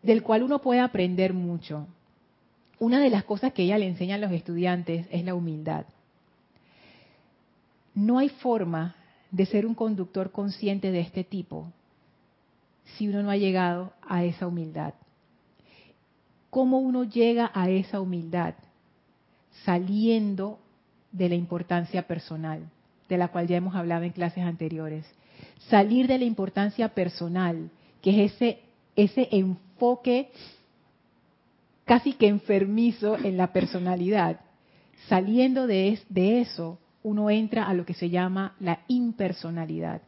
[0.02, 1.86] del cual uno puede aprender mucho.
[2.78, 5.86] Una de las cosas que ella le enseña a los estudiantes es la humildad.
[7.94, 8.96] No hay forma
[9.32, 11.72] de ser un conductor consciente de este tipo
[12.96, 14.94] si uno no ha llegado a esa humildad.
[16.50, 18.54] ¿Cómo uno llega a esa humildad?
[19.64, 20.58] saliendo
[21.10, 22.68] de la importancia personal,
[23.08, 25.04] de la cual ya hemos hablado en clases anteriores.
[25.68, 28.60] Salir de la importancia personal, que es ese,
[28.96, 30.30] ese enfoque
[31.84, 34.40] casi que enfermizo en la personalidad.
[35.08, 40.02] Saliendo de, de eso, uno entra a lo que se llama la impersonalidad,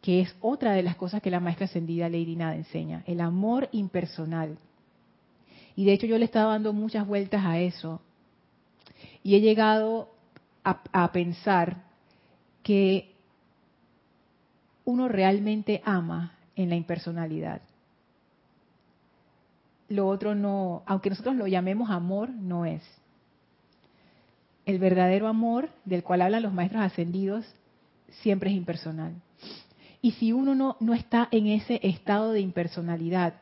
[0.00, 3.68] que es otra de las cosas que la maestra ascendida Lady Nada enseña, el amor
[3.72, 4.58] impersonal.
[5.76, 8.00] Y de hecho yo le estaba dando muchas vueltas a eso
[9.22, 10.10] y he llegado
[10.64, 11.82] a, pensar
[12.62, 13.14] que
[14.84, 17.62] uno realmente ama en la impersonalidad.
[19.88, 22.82] Lo otro no, aunque nosotros lo llamemos amor, no es.
[24.64, 27.44] El verdadero amor del cual hablan los maestros ascendidos
[28.20, 29.14] siempre es impersonal.
[30.00, 33.34] Y si uno no, está en ese estado de impersonalidad,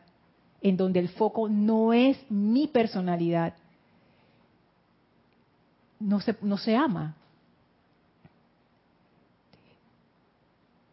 [0.60, 3.54] en donde el foco no es mi personalidad,
[5.98, 7.16] no se, no se ama.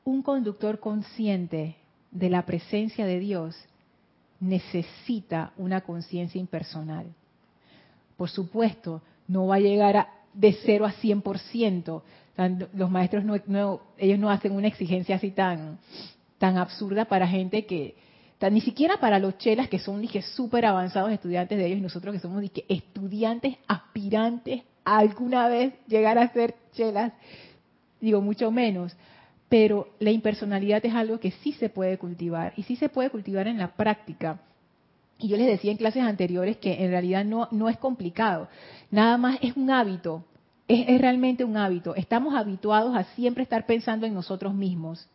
[0.05, 1.75] Un conductor consciente
[2.11, 3.55] de la presencia de Dios
[4.39, 7.07] necesita una conciencia impersonal.
[8.15, 12.01] Por supuesto, no va a llegar a, de 0 a 100%.
[12.73, 15.79] Los maestros no, ellos no hacen una exigencia así tan,
[16.37, 17.95] tan absurda para gente que,
[18.51, 22.13] ni siquiera para los chelas que son dije súper avanzados estudiantes de ellos y nosotros
[22.13, 27.11] que somos estudiantes aspirantes alguna vez llegar a ser chelas,
[27.99, 28.95] digo mucho menos.
[29.49, 33.47] Pero la impersonalidad es algo que sí se puede cultivar y sí se puede cultivar
[33.47, 34.41] en la práctica.
[35.19, 38.47] Y yo les decía en clases anteriores que en realidad no, no es complicado,
[38.91, 40.23] nada más es un hábito,
[40.67, 41.95] es, es realmente un hábito.
[41.95, 45.07] Estamos habituados a siempre estar pensando en nosotros mismos.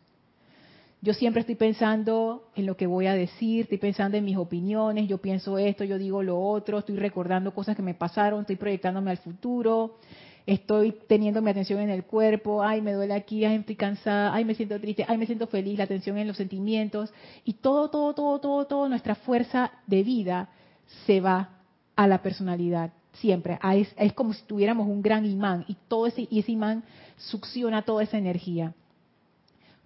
[1.03, 5.09] Yo siempre estoy pensando en lo que voy a decir, estoy pensando en mis opiniones,
[5.09, 9.11] yo pienso esto, yo digo lo otro, estoy recordando cosas que me pasaron, estoy proyectándome
[9.11, 9.97] al futuro,
[10.45, 14.45] estoy teniendo mi atención en el cuerpo, ay, me duele aquí, ay, estoy cansada, ay,
[14.45, 17.13] me siento triste, ay, me siento feliz, la atención en los sentimientos.
[17.45, 20.49] Y todo, todo, todo, todo, todo, nuestra fuerza de vida
[21.05, 21.49] se va
[21.95, 23.59] a la personalidad siempre.
[23.75, 26.83] Es, es como si tuviéramos un gran imán y todo ese, y ese imán
[27.17, 28.73] succiona toda esa energía.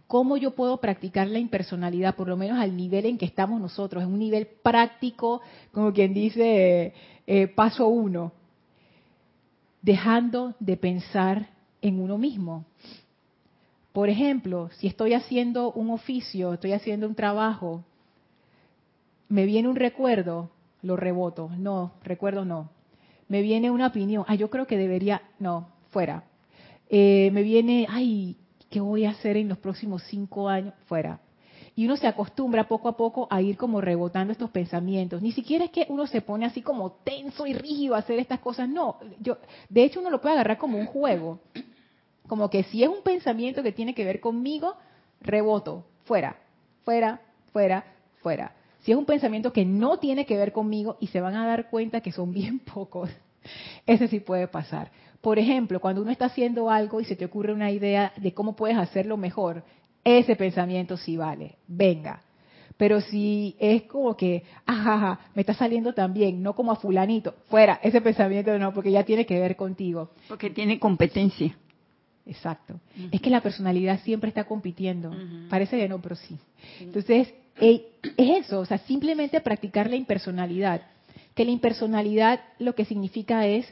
[0.08, 4.04] Cómo yo puedo practicar la impersonalidad, por lo menos al nivel en que estamos nosotros,
[4.04, 5.42] en un nivel práctico,
[5.74, 6.94] como quien dice,
[7.28, 8.32] eh, paso uno,
[9.88, 11.48] dejando de pensar
[11.82, 12.66] en uno mismo.
[13.94, 17.86] Por ejemplo, si estoy haciendo un oficio, estoy haciendo un trabajo,
[19.30, 22.70] me viene un recuerdo, lo reboto, no, recuerdo no.
[23.30, 26.26] Me viene una opinión, ah, yo creo que debería, no, fuera.
[26.90, 28.36] Eh, me viene, ay,
[28.70, 30.74] ¿qué voy a hacer en los próximos cinco años?
[30.88, 31.22] Fuera.
[31.78, 35.22] Y uno se acostumbra poco a poco a ir como rebotando estos pensamientos.
[35.22, 38.40] Ni siquiera es que uno se pone así como tenso y rígido a hacer estas
[38.40, 38.68] cosas.
[38.68, 39.38] No, yo,
[39.70, 41.40] de hecho uno lo puede agarrar como un juego.
[42.28, 44.74] Como que si es un pensamiento que tiene que ver conmigo,
[45.22, 46.38] reboto, fuera,
[46.84, 47.22] fuera,
[47.54, 47.86] fuera,
[48.24, 48.56] fuera.
[48.80, 51.70] Si es un pensamiento que no tiene que ver conmigo y se van a dar
[51.70, 53.12] cuenta que son bien pocos,
[53.86, 54.90] ese sí puede pasar.
[55.22, 58.56] Por ejemplo, cuando uno está haciendo algo y se te ocurre una idea de cómo
[58.56, 59.64] puedes hacerlo mejor,
[60.16, 62.22] ese pensamiento sí vale, venga.
[62.78, 67.80] Pero si es como que, ajaja, me está saliendo también, no como a fulanito, fuera,
[67.82, 70.12] ese pensamiento no, porque ya tiene que ver contigo.
[70.28, 71.58] Porque tiene competencia.
[72.26, 72.80] Exacto.
[73.12, 75.12] Es que la personalidad siempre está compitiendo.
[75.50, 76.38] Parece que no, pero sí.
[76.80, 77.82] Entonces, es
[78.18, 80.82] eso, o sea, simplemente practicar la impersonalidad.
[81.34, 83.66] Que la impersonalidad lo que significa es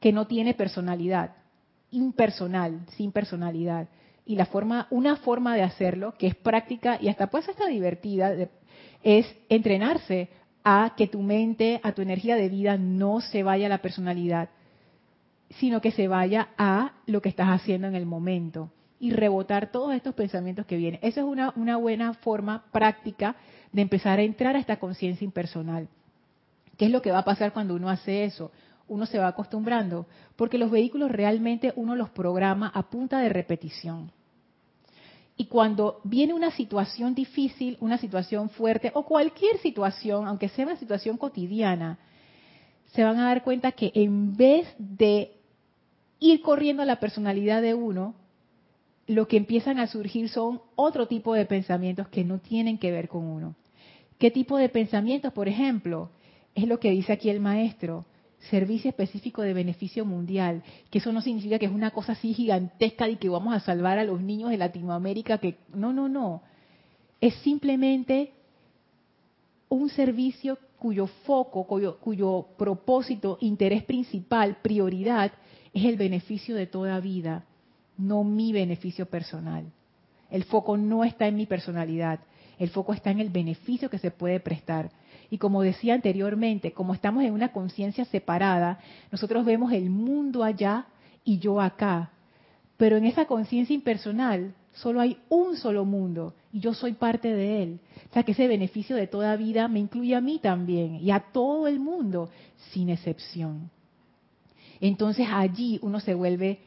[0.00, 1.36] que no tiene personalidad,
[1.90, 3.88] impersonal, sin personalidad.
[4.24, 8.32] Y la forma, una forma de hacerlo, que es práctica y hasta pues hasta divertida,
[9.02, 10.28] es entrenarse
[10.64, 14.50] a que tu mente, a tu energía de vida no se vaya a la personalidad,
[15.58, 19.94] sino que se vaya a lo que estás haciendo en el momento y rebotar todos
[19.94, 21.00] estos pensamientos que vienen.
[21.02, 23.34] Esa es una, una buena forma práctica
[23.72, 25.88] de empezar a entrar a esta conciencia impersonal.
[26.78, 28.52] ¿Qué es lo que va a pasar cuando uno hace eso?
[28.92, 34.12] Uno se va acostumbrando, porque los vehículos realmente uno los programa a punta de repetición.
[35.36, 40.76] Y cuando viene una situación difícil, una situación fuerte o cualquier situación, aunque sea una
[40.76, 41.98] situación cotidiana,
[42.92, 45.32] se van a dar cuenta que en vez de
[46.20, 48.14] ir corriendo a la personalidad de uno,
[49.06, 53.08] lo que empiezan a surgir son otro tipo de pensamientos que no tienen que ver
[53.08, 53.54] con uno.
[54.18, 56.10] ¿Qué tipo de pensamientos, por ejemplo?
[56.54, 58.04] Es lo que dice aquí el maestro
[58.50, 63.08] servicio específico de beneficio mundial, que eso no significa que es una cosa así gigantesca
[63.08, 66.42] y que vamos a salvar a los niños de Latinoamérica, que no, no, no.
[67.20, 68.32] Es simplemente
[69.68, 75.32] un servicio cuyo foco, cuyo, cuyo propósito, interés principal, prioridad,
[75.72, 77.44] es el beneficio de toda vida,
[77.96, 79.64] no mi beneficio personal.
[80.30, 82.20] El foco no está en mi personalidad,
[82.58, 84.90] el foco está en el beneficio que se puede prestar.
[85.32, 90.84] Y como decía anteriormente, como estamos en una conciencia separada, nosotros vemos el mundo allá
[91.24, 92.10] y yo acá.
[92.76, 97.62] Pero en esa conciencia impersonal solo hay un solo mundo y yo soy parte de
[97.62, 97.80] él.
[98.10, 101.20] O sea que ese beneficio de toda vida me incluye a mí también y a
[101.20, 102.28] todo el mundo,
[102.70, 103.70] sin excepción.
[104.82, 106.58] Entonces allí uno se vuelve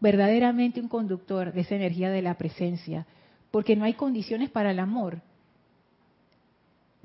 [0.00, 3.06] verdaderamente un conductor de esa energía de la presencia,
[3.50, 5.22] porque no hay condiciones para el amor.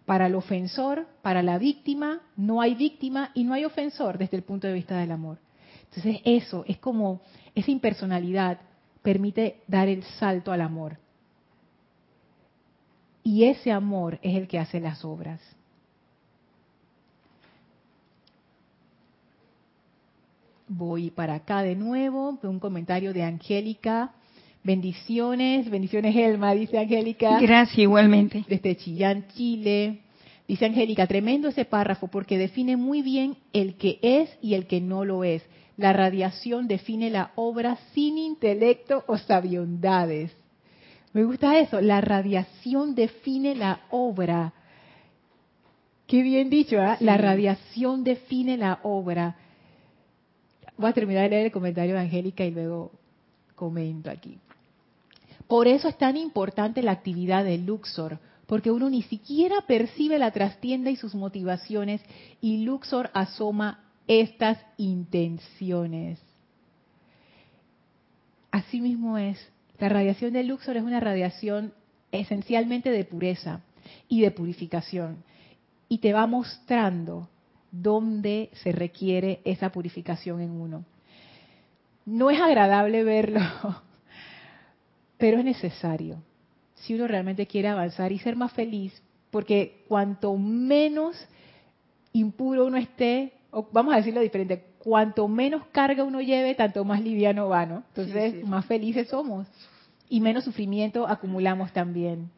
[0.07, 4.43] Para el ofensor, para la víctima, no hay víctima y no hay ofensor desde el
[4.43, 5.37] punto de vista del amor.
[5.89, 7.19] Entonces eso es como
[7.53, 8.57] esa impersonalidad
[9.01, 10.97] permite dar el salto al amor.
[13.21, 15.41] Y ese amor es el que hace las obras.
[20.69, 24.13] Voy para acá de nuevo, un comentario de Angélica.
[24.67, 27.39] Bendiciones, bendiciones Elma, dice Angélica.
[27.39, 28.43] Gracias igualmente.
[28.49, 30.01] Desde Chillán, Chile.
[30.45, 34.81] Dice Angélica, tremendo ese párrafo porque define muy bien el que es y el que
[34.81, 35.41] no lo es.
[35.77, 40.35] La radiación define la obra sin intelecto o sabiondades.
[41.13, 44.51] Me gusta eso, la radiación define la obra.
[46.07, 46.97] Qué bien dicho, ¿eh?
[46.99, 49.37] La radiación define la obra.
[50.75, 52.91] Voy a terminar de leer el comentario de Angélica y luego
[53.55, 54.37] comento aquí.
[55.47, 60.31] Por eso es tan importante la actividad de Luxor, porque uno ni siquiera percibe la
[60.31, 62.01] trastienda y sus motivaciones
[62.41, 66.19] y Luxor asoma estas intenciones.
[68.51, 69.37] Así mismo es.
[69.79, 71.73] La radiación de Luxor es una radiación
[72.11, 73.61] esencialmente de pureza
[74.07, 75.23] y de purificación.
[75.89, 77.29] Y te va mostrando
[77.71, 80.85] dónde se requiere esa purificación en uno.
[82.05, 83.41] No es agradable verlo,
[85.17, 86.21] pero es necesario
[86.75, 88.93] si uno realmente quiere avanzar y ser más feliz,
[89.31, 91.15] porque cuanto menos
[92.13, 97.01] impuro uno esté, o vamos a decirlo diferente, cuanto menos carga uno lleve, tanto más
[97.01, 97.83] liviano va, ¿no?
[97.89, 99.47] Entonces, más felices somos
[100.09, 102.29] y menos sufrimiento acumulamos también.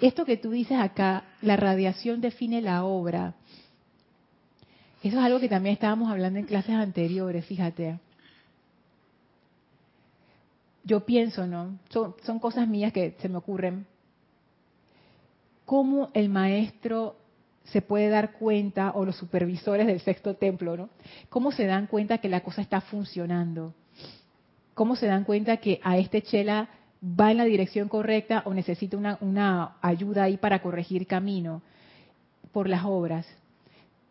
[0.00, 3.34] Esto que tú dices acá, la radiación define la obra.
[5.02, 7.98] Eso es algo que también estábamos hablando en clases anteriores, fíjate.
[10.84, 11.78] Yo pienso, ¿no?
[11.90, 13.86] Son, son cosas mías que se me ocurren.
[15.64, 17.16] ¿Cómo el maestro
[17.64, 20.88] se puede dar cuenta, o los supervisores del sexto templo, ¿no?
[21.28, 23.74] ¿Cómo se dan cuenta que la cosa está funcionando?
[24.74, 26.68] ¿Cómo se dan cuenta que a este chela
[27.02, 31.62] va en la dirección correcta o necesita una, una ayuda ahí para corregir camino?
[32.52, 33.26] Por las obras.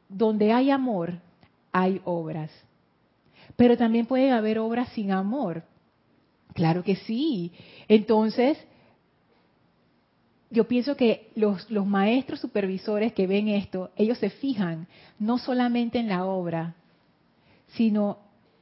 [0.07, 1.15] Donde hay amor,
[1.71, 2.51] hay obras.
[3.57, 5.63] Pero también puede haber obras sin amor.
[6.59, 7.53] Claro que sí.
[7.87, 8.57] Entonces,
[10.49, 14.85] yo pienso que los, los, maestros supervisores que ven esto, ellos se fijan
[15.19, 16.75] no solamente en la obra,
[17.77, 18.17] sino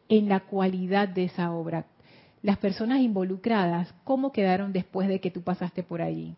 [0.10, 1.88] en la cualidad de esa obra.
[2.44, 6.36] Las personas involucradas, ¿cómo quedaron después de que tú pasaste por allí?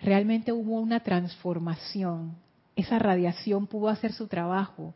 [0.00, 2.36] Realmente hubo una transformación.
[2.74, 4.94] Esa radiación pudo hacer su trabajo.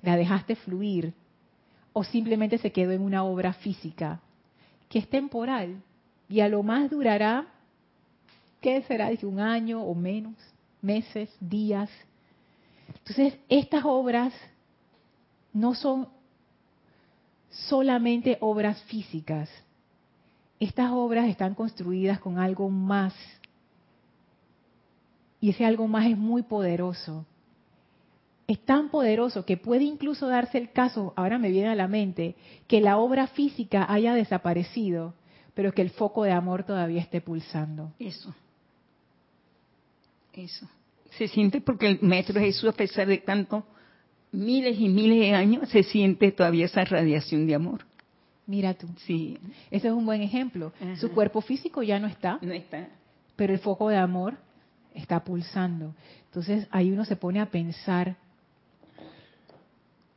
[0.00, 1.12] La dejaste fluir.
[1.92, 4.22] O simplemente se quedó en una obra física,
[4.94, 5.82] que es temporal
[6.28, 7.48] y a lo más durará
[8.60, 9.10] ¿qué será?
[9.24, 10.36] Un año o menos,
[10.80, 11.90] meses, días.
[12.98, 14.32] Entonces, estas obras
[15.52, 16.06] no son
[17.50, 19.50] solamente obras físicas.
[20.60, 23.14] Estas obras están construidas con algo más.
[25.40, 27.26] Y ese algo más es muy poderoso.
[28.46, 32.36] Es tan poderoso que puede incluso darse el caso, ahora me viene a la mente,
[32.66, 35.14] que la obra física haya desaparecido,
[35.54, 37.92] pero que el foco de amor todavía esté pulsando.
[37.98, 38.34] Eso.
[40.32, 40.68] Eso.
[41.12, 43.64] Se siente porque el Maestro Jesús, a pesar de tanto
[44.32, 47.84] miles y miles de años, se siente todavía esa radiación de amor.
[48.46, 48.88] Mira tú.
[49.06, 49.38] Sí.
[49.70, 50.72] Ese es un buen ejemplo.
[50.96, 52.38] Su cuerpo físico ya no está.
[52.42, 52.88] No está.
[53.36, 54.36] Pero el foco de amor
[54.92, 55.94] está pulsando.
[56.26, 58.16] Entonces ahí uno se pone a pensar,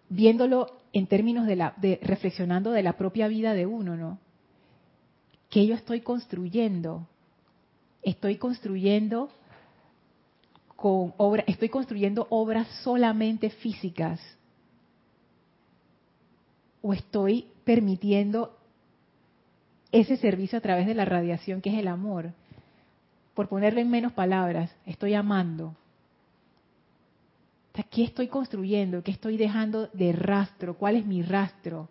[0.09, 4.19] viéndolo en términos de la, de reflexionando de la propia vida de uno, ¿no?
[5.49, 7.07] ¿Qué yo estoy construyendo?
[8.01, 9.29] Estoy construyendo
[10.75, 14.19] con obra, estoy construyendo obras solamente físicas
[16.81, 18.57] o estoy permitiendo
[19.91, 22.31] ese servicio a través de la radiación que es el amor.
[23.33, 25.75] Por ponerlo en menos palabras, estoy amando.
[27.83, 29.03] ¿Qué estoy construyendo?
[29.03, 30.75] ¿Qué estoy dejando de rastro?
[30.75, 31.89] ¿Cuál es mi rastro?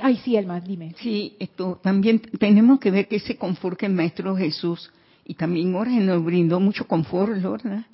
[0.00, 0.94] ay, sí, Elma, dime.
[0.98, 4.90] Sí, esto también tenemos que ver que ese confort que el Maestro Jesús
[5.24, 7.86] y también ahora nos brindó mucho confort, Lorna.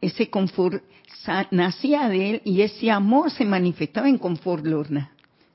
[0.00, 0.82] Ese confort
[1.50, 5.12] nacía de él y ese amor se manifestaba en confort, Lorna.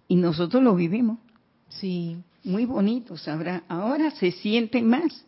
[0.07, 1.19] Y nosotros lo vivimos.
[1.67, 2.17] Sí.
[2.43, 3.63] Muy bonito, sabrá.
[3.67, 5.25] Ahora se siente más.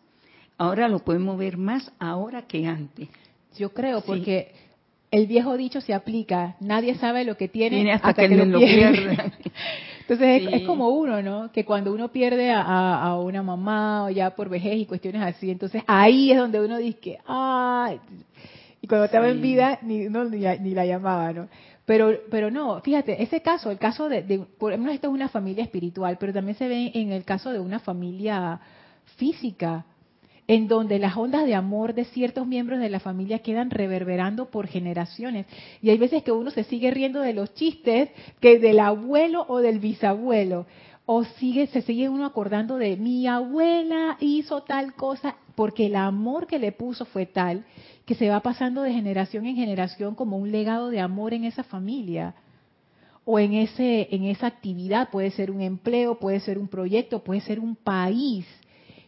[0.62, 3.08] Ahora lo podemos ver más ahora que antes.
[3.58, 4.52] Yo creo, porque
[5.10, 6.54] el viejo dicho se aplica.
[6.60, 9.18] Nadie sabe lo que tiene, hasta, que, lo, pierde.
[10.02, 11.50] Entonces es, como uno, ¿no?
[11.50, 15.82] Que cuando uno pierde a, una mamá o ya por vejez y cuestiones así, entonces
[15.88, 17.98] ahí es donde uno dice, ay,
[18.80, 21.48] y cuando estaba en vida ni, ni, la llamaba, ¿no?
[21.84, 25.28] Pero, pero no, fíjate, ese caso, el caso de, de, por ejemplo, esto es una
[25.28, 28.60] familia espiritual, pero también se ve en el caso de una familia
[29.16, 29.86] física
[30.48, 34.66] en donde las ondas de amor de ciertos miembros de la familia quedan reverberando por
[34.66, 35.46] generaciones.
[35.80, 39.58] Y hay veces que uno se sigue riendo de los chistes que del abuelo o
[39.58, 40.66] del bisabuelo.
[41.06, 46.46] O sigue, se sigue uno acordando de mi abuela hizo tal cosa, porque el amor
[46.46, 47.64] que le puso fue tal
[48.04, 51.62] que se va pasando de generación en generación como un legado de amor en esa
[51.62, 52.34] familia
[53.24, 57.40] o en ese en esa actividad, puede ser un empleo, puede ser un proyecto, puede
[57.40, 58.44] ser un país,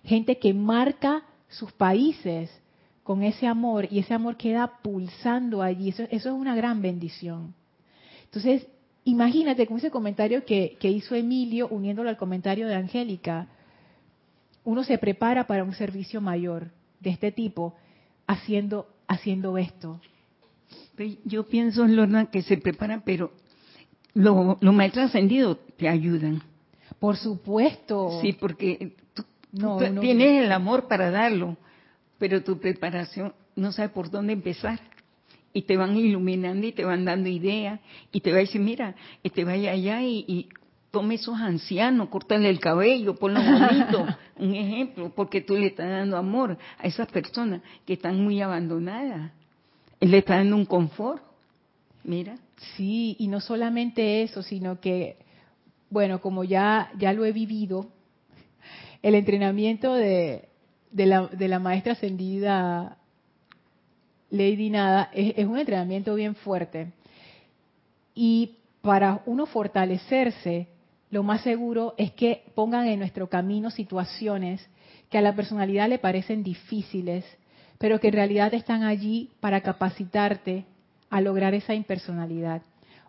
[0.04, 2.50] gente que marca sus países
[3.02, 7.54] con ese amor y ese amor queda pulsando allí, eso, eso es una gran bendición.
[8.24, 8.66] Entonces,
[9.04, 13.48] imagínate con ese comentario que, que hizo Emilio, uniéndolo al comentario de Angélica,
[14.64, 17.74] uno se prepara para un servicio mayor de este tipo
[18.26, 20.00] haciendo, haciendo esto.
[21.24, 23.32] Yo pienso, Lorna, que se prepara, pero
[24.14, 26.42] los lo maestros ascendidos te ayudan.
[26.98, 28.20] Por supuesto.
[28.22, 28.94] Sí, porque
[29.58, 31.56] tú, tienes el amor para darlo,
[32.18, 34.80] pero tu preparación no sabe por dónde empezar.
[35.52, 37.78] Y te van iluminando y te van dando ideas
[38.10, 40.48] y te va a decir, mira, este vaya allá y, y
[40.90, 46.16] tome esos ancianos, córtale el cabello, ponlo bonito, un ejemplo, porque tú le estás dando
[46.16, 49.32] amor a esas personas que están muy abandonadas.
[50.00, 51.22] Él le está dando un confort.
[52.04, 52.36] Mira.
[52.76, 55.16] Sí, y no solamente eso, sino que,
[55.90, 57.88] bueno, como ya, ya lo he vivido,
[59.04, 60.48] el entrenamiento de,
[60.90, 62.96] la maestra ascendida
[64.30, 66.90] Lady Nada es, es un entrenamiento bien fuerte.
[68.14, 70.68] Y para uno fortalecerse,
[71.10, 74.66] lo más seguro es que pongan en nuestro camino situaciones
[75.10, 77.26] que a la personalidad le parecen difíciles,
[77.76, 80.64] pero que en realidad están allí para capacitarte
[81.10, 82.62] a lograr esa impersonalidad.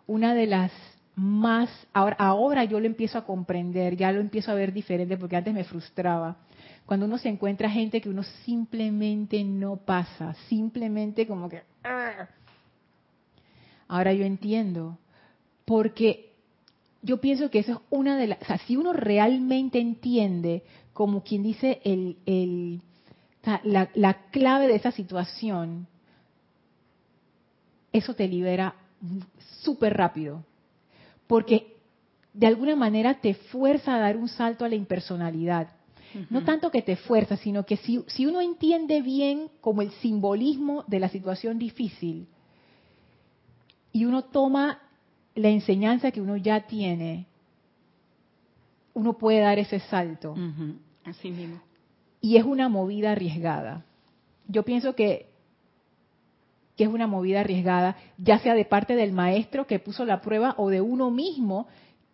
[0.06, 0.72] Una de las
[1.16, 5.36] más, ahora, ahora yo lo empiezo a comprender, ya lo empiezo a ver diferente porque
[5.36, 6.36] antes me frustraba.
[6.84, 11.62] Cuando uno se encuentra gente que uno simplemente no pasa, simplemente como que...
[13.88, 14.98] Ahora yo entiendo,
[15.64, 16.32] porque
[17.02, 21.22] yo pienso que eso es una de las, o sea, si uno realmente entiende, como
[21.22, 22.82] quien dice, el, el,
[23.62, 25.86] la, la clave de esa situación,
[27.92, 28.74] eso te libera
[29.62, 30.44] súper rápido.
[31.26, 31.76] Porque
[32.32, 35.68] de alguna manera te fuerza a dar un salto a la impersonalidad.
[36.30, 40.82] No tanto que te fuerza, sino que si, si uno entiende bien como el simbolismo
[40.86, 42.26] de la situación difícil
[43.92, 44.80] y uno toma
[45.34, 47.26] la enseñanza que uno ya tiene,
[48.94, 50.34] uno puede dar ese salto.
[51.04, 51.60] Así mismo.
[52.20, 53.84] Y es una movida arriesgada.
[54.48, 55.30] Yo pienso que,
[56.76, 60.54] que es una movida arriesgada, ya sea de parte del maestro que puso la prueba
[60.58, 61.66] o de uno mismo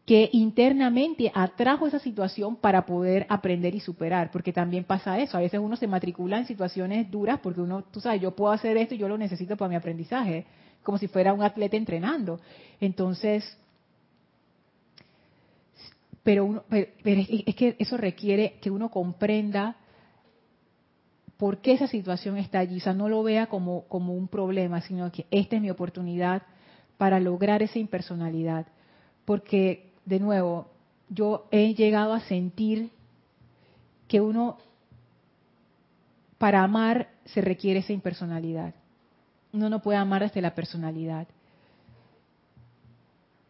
[0.06, 5.40] que internamente atrajo esa situación para poder aprender y superar, porque también pasa eso, a
[5.40, 8.94] veces uno se matricula en situaciones duras porque uno, tú sabes, yo puedo hacer esto
[8.94, 10.44] y yo lo necesito para mi aprendizaje,
[10.82, 12.40] como si fuera un atleta entrenando.
[12.80, 13.56] Entonces,
[16.22, 19.76] pero, es que eso requiere que uno comprenda
[21.42, 24.80] por qué esa situación está allí, o sea, no lo vea como, como un problema,
[24.80, 26.42] sino que esta es mi oportunidad
[26.98, 28.68] para lograr esa impersonalidad.
[29.24, 30.70] Porque, de nuevo,
[31.08, 32.92] yo he llegado a sentir
[34.06, 34.58] que uno,
[36.38, 38.74] para amar, se requiere esa impersonalidad
[39.52, 41.26] uno no puede amar desde la personalidad.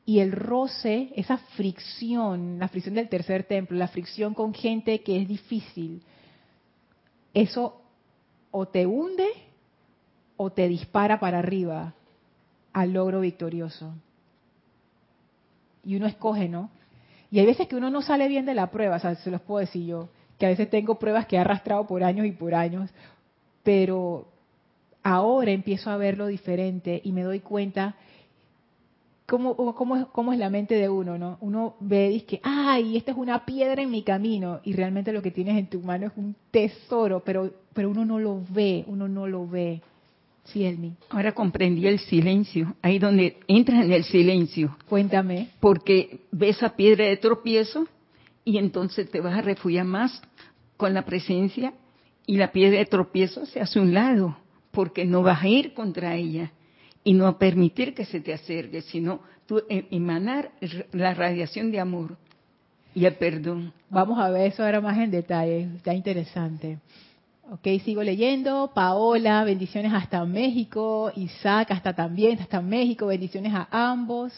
[0.06, 5.20] Y el roce, esa fricción, la fricción del tercer templo, la fricción con gente que
[5.20, 6.02] es difícil,
[7.34, 7.81] eso
[8.52, 9.26] o te hunde
[10.36, 11.94] o te dispara para arriba
[12.72, 13.92] al logro victorioso.
[15.84, 16.70] Y uno escoge, ¿no?
[17.32, 19.40] Y hay veces que uno no sale bien de la prueba, o sea, se los
[19.40, 22.54] puedo decir yo, que a veces tengo pruebas que he arrastrado por años y por
[22.54, 22.90] años,
[23.62, 24.28] pero
[25.02, 27.96] ahora empiezo a verlo diferente y me doy cuenta
[29.32, 31.38] cómo, cómo, es, cómo es la mente de uno, ¿no?
[31.40, 35.10] Uno ve y dice, que, ay, esta es una piedra en mi camino y realmente
[35.10, 38.84] lo que tienes en tu mano es un tesoro, pero, pero uno no lo ve,
[38.86, 39.80] uno no lo ve.
[40.44, 40.96] Sí, Elmi.
[41.08, 44.76] Ahora comprendí el silencio, ahí donde entras en el silencio.
[44.86, 45.48] Cuéntame.
[45.60, 47.86] Porque ves esa piedra de tropiezo
[48.44, 50.20] y entonces te vas a refugiar más
[50.76, 51.72] con la presencia
[52.26, 54.36] y la piedra de tropiezo se hace un lado
[54.72, 56.52] porque no vas a ir contra ella
[57.04, 60.52] y no permitir que se te acerque, sino tú e, emanar
[60.92, 62.16] la radiación de amor
[62.94, 63.72] y el perdón.
[63.90, 66.78] Vamos a ver eso ahora más en detalle, está interesante.
[67.50, 68.70] Ok, sigo leyendo.
[68.72, 71.10] Paola, bendiciones hasta México.
[71.16, 74.32] Isaac, hasta también, hasta México, bendiciones a ambos.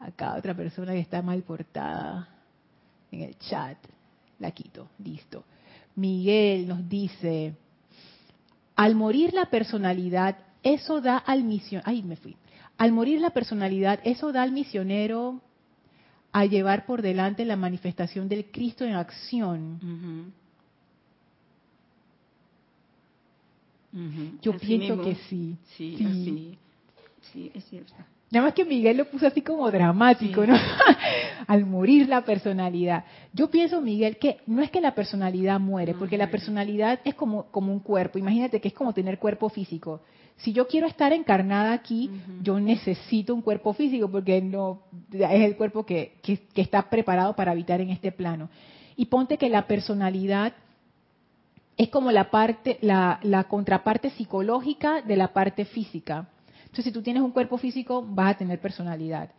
[0.00, 2.28] Acá otra persona que está mal portada
[3.12, 3.76] en el chat.
[4.38, 5.44] La quito, listo.
[5.94, 7.54] Miguel nos dice,
[8.76, 12.36] al morir la personalidad, eso da al misionero, ay, me fui.
[12.76, 15.40] Al morir la personalidad, eso da al misionero
[16.32, 20.32] a llevar por delante la manifestación del Cristo en acción.
[24.42, 25.56] Yo pienso que sí.
[25.76, 26.58] Sí, sí.
[27.32, 27.94] Sí, es cierto.
[28.30, 30.54] Nada más que Miguel lo puso así como dramático, ¿no?
[31.46, 33.04] Al morir la personalidad.
[33.32, 37.44] Yo pienso, Miguel, que no es que la personalidad muere, porque la personalidad es como,
[37.44, 38.18] como un cuerpo.
[38.18, 40.02] Imagínate que es como tener cuerpo físico.
[40.38, 42.10] Si yo quiero estar encarnada aquí,
[42.42, 47.34] yo necesito un cuerpo físico, porque no es el cuerpo que, que, que está preparado
[47.34, 48.48] para habitar en este plano.
[48.96, 50.52] Y ponte que la personalidad
[51.76, 56.28] es como la parte, la, la contraparte psicológica de la parte física.
[56.62, 59.30] Entonces, si tú tienes un cuerpo físico, vas a tener personalidad.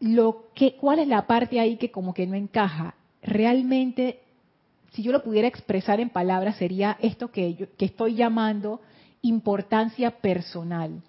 [0.00, 2.94] Lo que, ¿Cuál es la parte ahí que como que no encaja?
[3.22, 4.20] Realmente,
[4.92, 8.80] si yo lo pudiera expresar en palabras, sería esto que, yo, que estoy llamando
[9.22, 11.02] importancia personal.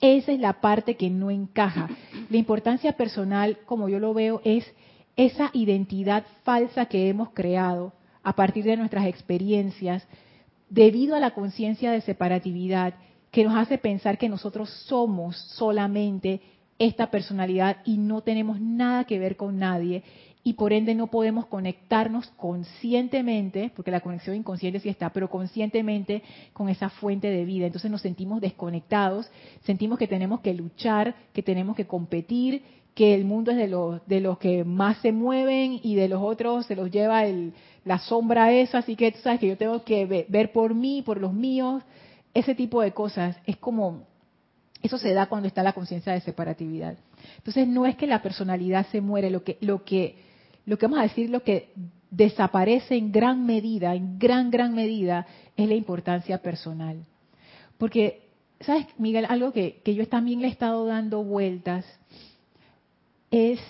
[0.00, 1.88] esa es la parte que no encaja.
[2.30, 4.64] La importancia personal, como yo lo veo, es
[5.16, 7.92] esa identidad falsa que hemos creado
[8.22, 10.06] a partir de nuestras experiencias,
[10.70, 12.94] debido a la conciencia de separatividad
[13.30, 16.40] que nos hace pensar que nosotros somos solamente
[16.78, 20.02] esta personalidad y no tenemos nada que ver con nadie
[20.46, 26.22] y por ende no podemos conectarnos conscientemente, porque la conexión inconsciente sí está, pero conscientemente
[26.52, 27.64] con esa fuente de vida.
[27.66, 29.30] Entonces nos sentimos desconectados,
[29.62, 32.62] sentimos que tenemos que luchar, que tenemos que competir,
[32.94, 36.22] que el mundo es de los, de los que más se mueven y de los
[36.22, 39.82] otros se los lleva el, la sombra esa, así que tú sabes que yo tengo
[39.82, 41.82] que ver por mí, por los míos,
[42.34, 44.02] ese tipo de cosas es como,
[44.82, 46.96] eso se da cuando está la conciencia de separatividad.
[47.38, 50.16] Entonces no es que la personalidad se muere, lo que, lo que,
[50.66, 51.72] lo que vamos a decir, lo que
[52.10, 57.04] desaparece en gran medida, en gran, gran medida, es la importancia personal.
[57.78, 58.28] Porque,
[58.60, 59.26] ¿sabes, Miguel?
[59.28, 61.84] Algo que, que yo también le he estado dando vueltas
[63.30, 63.60] es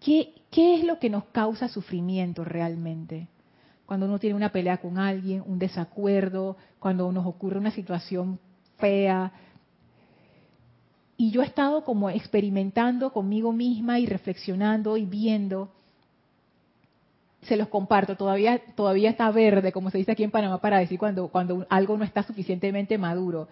[0.00, 3.28] ¿qué, ¿qué es lo que nos causa sufrimiento realmente?
[3.86, 8.38] cuando uno tiene una pelea con alguien, un desacuerdo, cuando nos ocurre una situación
[8.78, 9.32] fea.
[11.16, 15.70] Y yo he estado como experimentando conmigo misma y reflexionando y viendo.
[17.42, 20.98] Se los comparto, todavía, todavía está verde, como se dice aquí en Panamá, para decir
[20.98, 23.48] cuando, cuando algo no está suficientemente maduro.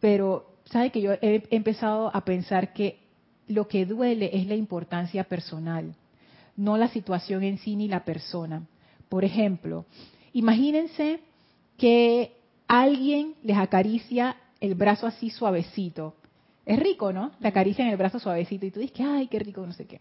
[0.00, 2.98] Pero, ¿sabe que yo he empezado a pensar que
[3.46, 5.94] lo que duele es la importancia personal?
[6.56, 8.62] no la situación en sí ni la persona.
[9.08, 9.84] Por ejemplo,
[10.32, 11.20] imagínense
[11.76, 12.36] que
[12.68, 16.14] alguien les acaricia el brazo así suavecito.
[16.64, 17.32] Es rico, ¿no?
[17.40, 20.00] Le acarician el brazo suavecito y tú dices, ay, qué rico, no sé qué.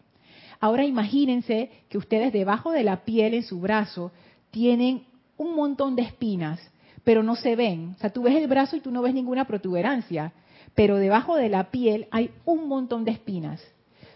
[0.59, 4.11] Ahora imagínense que ustedes debajo de la piel en su brazo
[4.51, 5.03] tienen
[5.36, 6.59] un montón de espinas,
[7.03, 7.95] pero no se ven.
[7.97, 10.32] O sea, tú ves el brazo y tú no ves ninguna protuberancia,
[10.74, 13.61] pero debajo de la piel hay un montón de espinas.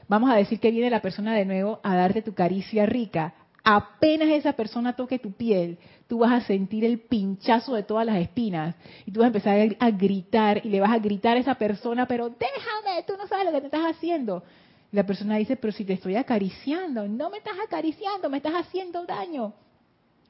[0.07, 3.33] Vamos a decir que viene la persona de nuevo a darte tu caricia rica.
[3.69, 8.17] Apenas esa persona toque tu piel, tú vas a sentir el pinchazo de todas las
[8.17, 11.55] espinas y tú vas a empezar a gritar y le vas a gritar a esa
[11.55, 14.43] persona, pero déjame, tú no sabes lo que te estás haciendo.
[14.91, 18.53] Y la persona dice, pero si te estoy acariciando, no me estás acariciando, me estás
[18.53, 19.53] haciendo daño.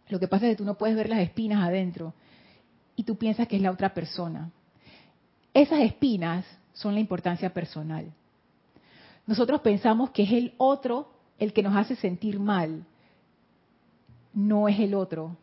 [0.09, 2.15] Lo que pasa es que tú no puedes ver las espinas adentro
[2.95, 4.49] y tú piensas que es la otra persona.
[5.53, 8.11] Esas espinas son la importancia personal
[9.27, 12.85] nosotros pensamos que es el otro el que nos hace sentir mal.
[14.38, 15.35] No es el otro.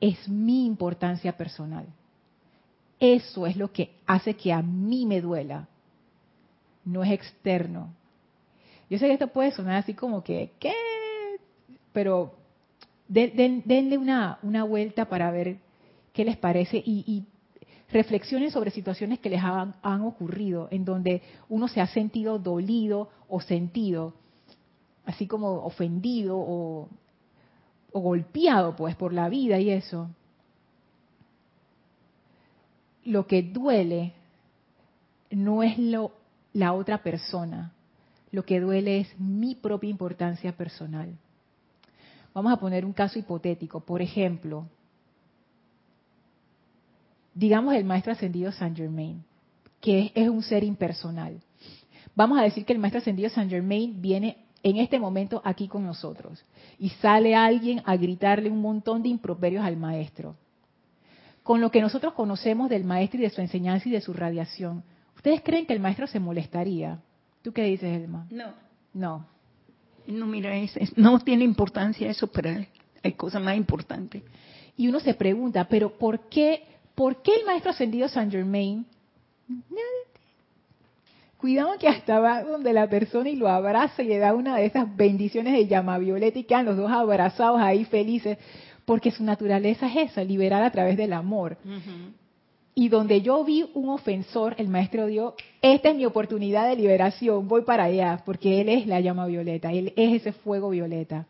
[0.00, 1.86] Es mi importancia personal.
[2.98, 5.68] Eso es lo que hace que a mí me duela.
[6.84, 7.94] No es externo.
[8.90, 10.74] Yo sé que esto puede sonar así como que, ¿qué?
[11.92, 12.34] Pero
[13.06, 15.58] denle una, una vuelta para ver
[16.12, 17.24] qué les parece y, y
[17.92, 23.40] reflexionen sobre situaciones que les han, ocurrido, en donde uno se ha sentido dolido o
[23.40, 24.14] sentido,
[25.06, 26.88] así como ofendido o,
[28.00, 30.10] golpeado pues por la vida y eso.
[33.04, 34.12] Lo que duele
[35.30, 36.12] no es lo,
[36.52, 37.72] la otra persona,
[38.30, 41.16] lo que duele es mi propia importancia personal.
[42.32, 43.80] Vamos a poner un caso hipotético.
[43.80, 44.66] Por ejemplo,
[47.34, 49.22] digamos el maestro ascendido Saint Germain,
[49.80, 51.40] que es, un ser impersonal.
[52.16, 55.84] Vamos a decir que el maestro ascendido Saint Germain viene en este momento aquí con
[55.86, 56.44] nosotros
[56.78, 60.34] y sale alguien a gritarle un montón de improperios al maestro.
[61.44, 64.82] Con lo que nosotros conocemos del maestro y de su enseñanza y de su radiación,
[65.14, 66.98] ¿ustedes creen que el maestro se molestaría?
[67.42, 68.26] ¿Tú qué dices, Elma?
[68.30, 68.54] No.
[68.92, 69.26] No.
[70.06, 70.50] No, mira,
[70.96, 72.68] no tiene importancia eso para él.
[73.02, 74.22] Hay cosas más importantes.
[74.76, 78.86] Y uno se pregunta, ¿pero por qué ¿Por qué el maestro ascendido Saint Germain?
[81.44, 84.64] Cuidado que hasta va donde la persona y lo abraza y le da una de
[84.64, 88.38] esas bendiciones de llama violeta y quedan los dos abrazados ahí felices,
[88.86, 91.58] porque su naturaleza es esa, liberar a través del amor.
[92.74, 97.46] Y donde yo vi un ofensor, el maestro dio, esta es mi oportunidad de liberación,
[97.46, 101.26] voy para allá, porque él es la llama violeta, él es ese fuego violeta.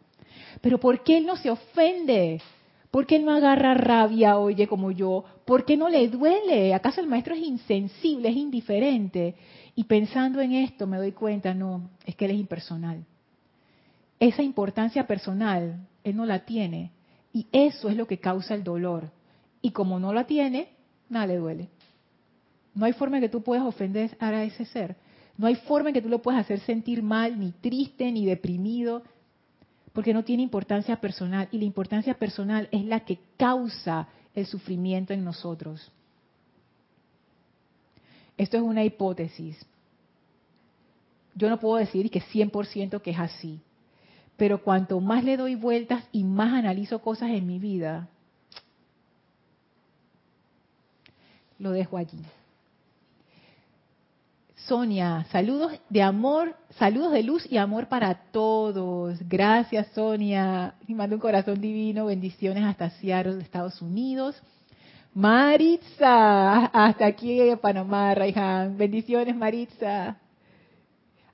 [0.60, 2.40] Pero ¿por qué él no se ofende?
[2.92, 5.24] ¿Por qué él no agarra rabia, oye, como yo?
[5.44, 6.72] ¿Por qué no le duele?
[6.72, 9.34] ¿Acaso el maestro es insensible, es indiferente?
[9.74, 13.04] Y pensando en esto me doy cuenta, no, es que él es impersonal.
[14.20, 16.92] Esa importancia personal, él no la tiene.
[17.32, 19.10] Y eso es lo que causa el dolor.
[19.60, 20.68] Y como no la tiene,
[21.08, 21.68] nada le duele.
[22.74, 24.96] No hay forma que tú puedas ofender a ese ser.
[25.36, 29.02] No hay forma en que tú lo puedas hacer sentir mal, ni triste, ni deprimido,
[29.92, 31.48] porque no tiene importancia personal.
[31.50, 35.90] Y la importancia personal es la que causa el sufrimiento en nosotros.
[38.37, 39.64] Esto es una hipótesis.
[41.35, 43.61] Yo no puedo decir que 100% que es así.
[44.37, 48.09] Pero cuanto más le doy vueltas y más analizo cosas en mi vida,
[51.59, 52.18] lo dejo allí.
[54.66, 59.18] Sonia, saludos de amor, saludos de luz y amor para todos.
[59.28, 60.74] Gracias, Sonia.
[60.89, 64.41] Y mando un corazón divino, bendiciones hasta Seattle, Estados Unidos.
[65.14, 68.76] Maritza, hasta aquí en Panamá, Raihan.
[68.76, 70.18] Bendiciones, Maritza.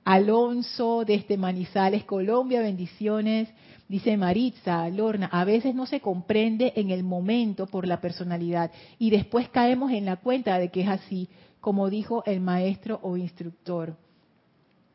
[0.03, 3.49] Alonso, desde Manizales, Colombia, bendiciones.
[3.87, 9.09] Dice Maritza, Lorna, a veces no se comprende en el momento por la personalidad y
[9.09, 11.27] después caemos en la cuenta de que es así,
[11.59, 13.97] como dijo el maestro o instructor.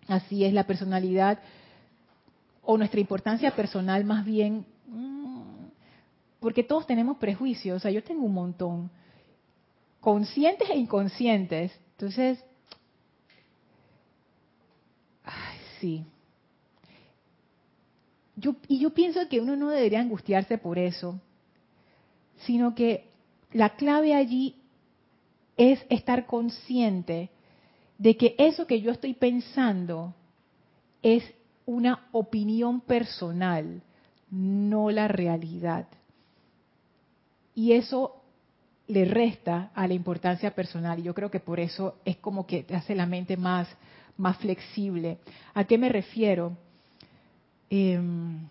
[0.08, 1.40] Así es la personalidad
[2.62, 5.35] o nuestra importancia personal más bien, mm,
[6.46, 8.88] porque todos tenemos prejuicios, o sea, yo tengo un montón,
[9.98, 11.72] conscientes e inconscientes.
[11.94, 12.38] Entonces,
[15.24, 16.04] ay, sí,
[18.68, 21.20] y yo pienso que uno no debería angustiarse por eso,
[22.44, 23.08] sino que
[23.50, 24.54] la clave allí
[25.56, 27.28] es estar consciente
[27.98, 30.14] de que eso que yo estoy pensando
[31.02, 31.24] es
[31.64, 33.82] una opinión personal,
[34.30, 35.88] no la realidad.
[37.56, 38.22] Y eso
[38.86, 41.00] le resta a la importancia personal.
[41.00, 43.66] Y yo creo que por eso es como que te hace la mente más,
[44.16, 45.18] más flexible.
[45.54, 46.56] ¿A qué me refiero?
[47.70, 48.46] Em,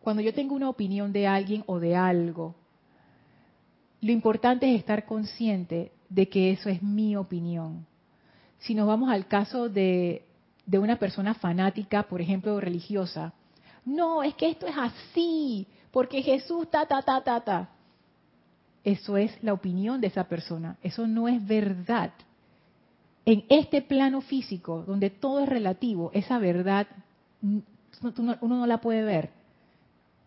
[0.00, 2.54] cuando yo tengo una opinión de alguien o de algo,
[4.00, 7.86] lo importante es estar consciente de que eso es mi opinión.
[8.58, 10.24] Si nos vamos al caso de,
[10.66, 13.32] de una persona fanática, por ejemplo, religiosa,
[13.84, 17.68] no, es que esto es así, porque Jesús ta, ta, ta, ta, ta.
[18.84, 22.12] Eso es la opinión de esa persona, eso no es verdad
[23.28, 26.86] en este plano físico, donde todo es relativo, esa verdad
[27.42, 29.28] uno no la puede ver.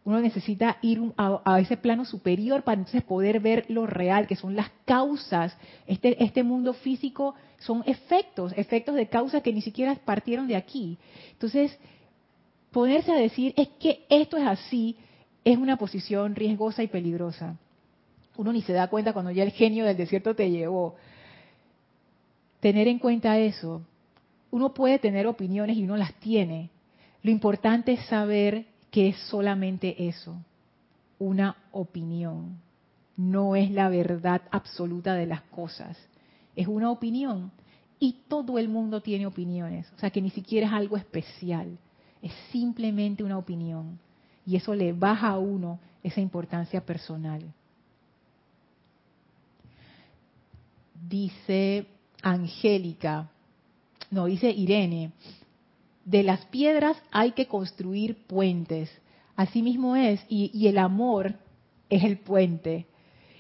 [0.04, 4.56] Uno necesita ir a, ese plano superior para entonces poder ver lo real, que son
[4.56, 5.58] las causas.
[5.88, 11.00] Este, este mundo físico son efectos, efectos de causas que ni siquiera partieron de aquí.
[11.32, 11.76] Entonces,
[12.72, 14.96] ponerse a decir es que esto es así
[15.44, 17.58] es una posición riesgosa y peligrosa.
[18.38, 20.96] Uno ni se da cuenta cuando ya el genio del desierto te llevó
[22.60, 23.82] tener en cuenta eso.
[24.52, 26.70] Uno puede tener opiniones y uno las tiene.
[27.24, 30.38] Lo importante es saber que es solamente eso,
[31.20, 32.58] una opinión.
[33.18, 35.98] No es la verdad absoluta de las cosas.
[36.56, 37.52] Es una opinión.
[38.00, 39.88] Y todo el mundo tiene opiniones.
[39.96, 41.78] O sea que ni siquiera es algo especial.
[42.22, 44.00] Es simplemente una opinión.
[44.46, 47.44] Y eso le baja a uno esa importancia personal.
[51.08, 51.86] Dice
[52.22, 53.30] Angélica,
[54.10, 55.12] no, dice Irene,
[56.06, 58.92] de las piedras hay que construir puentes.
[59.36, 61.34] Así mismo es, y, el amor
[61.90, 62.86] es el puente.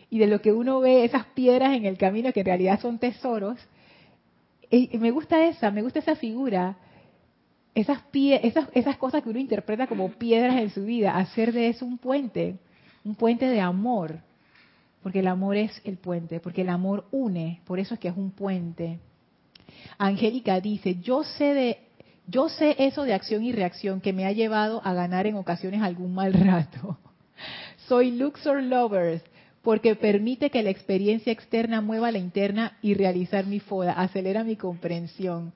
[0.09, 2.99] Y de lo que uno ve, esas piedras en el camino, que en realidad son
[2.99, 3.59] tesoros,
[4.69, 6.77] y me gusta esa, me gusta esa figura,
[7.73, 11.85] esas, esas, esas cosas que uno interpreta como piedras en su vida, hacer de eso
[11.85, 12.57] un puente,
[13.03, 14.19] un puente de amor,
[15.01, 18.17] porque el amor es el puente, porque el amor une, por eso es que es
[18.17, 18.99] un puente.
[19.97, 21.79] Angélica dice, yo sé de
[22.27, 25.81] yo sé eso de acción y reacción que me ha llevado a ganar en ocasiones
[25.81, 26.97] algún mal rato.
[27.87, 29.23] Soy Luxor Lovers
[29.61, 34.55] porque permite que la experiencia externa mueva la interna y realizar mi foda, acelera mi
[34.55, 35.53] comprensión.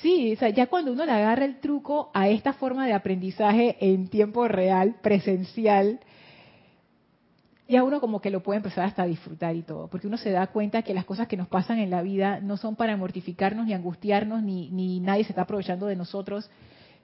[0.00, 3.76] Sí, o sea, ya cuando uno le agarra el truco a esta forma de aprendizaje
[3.80, 6.00] en tiempo real, presencial,
[7.68, 10.30] ya uno como que lo puede empezar hasta a disfrutar y todo, porque uno se
[10.30, 13.66] da cuenta que las cosas que nos pasan en la vida no son para mortificarnos
[13.66, 16.50] ni angustiarnos, ni, ni nadie se está aprovechando de nosotros,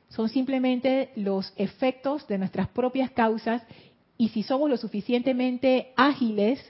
[0.09, 3.63] son simplemente los efectos de nuestras propias causas
[4.19, 6.61] y si somos lo suficientemente ágiles,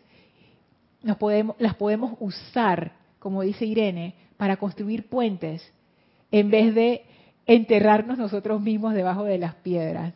[1.03, 1.17] nos
[1.59, 5.63] las podemos usar, como dice Irene, para construir puentes,
[6.31, 7.05] en vez de
[7.47, 10.13] enterrarnos nosotros mismos debajo de las piedras,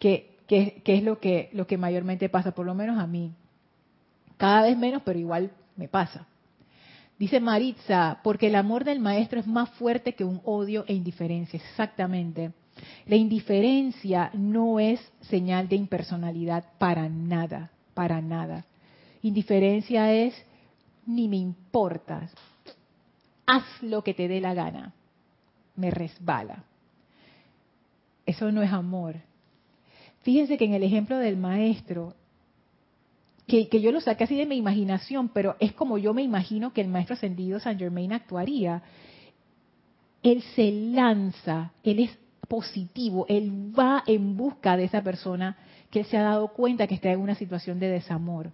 [0.00, 3.32] que, que, es lo que, lo que mayormente pasa, por lo menos a mí.
[4.36, 6.26] Cada vez menos, pero igual me pasa.
[7.20, 11.56] Dice Maritza, porque el amor del maestro es más fuerte que un odio e indiferencia.
[11.56, 12.50] Exactamente.
[13.06, 18.64] La indiferencia no es señal de impersonalidad para nada, para nada.
[19.22, 20.34] Indiferencia es
[21.06, 22.32] ni me importas.
[23.46, 24.92] Haz lo que te dé la gana.
[25.76, 26.64] Me resbala.
[28.26, 29.16] Eso no es amor.
[30.20, 32.14] Fíjense que en el ejemplo del maestro,
[33.46, 36.80] que, yo lo saqué así de mi imaginación, pero es como yo me imagino que
[36.80, 38.82] el maestro ascendido San Germain actuaría.
[40.22, 42.18] Él se lanza, él es
[42.48, 45.56] positivo, él va en busca de esa persona
[45.90, 48.50] que se ha dado cuenta que está en una situación de desamor.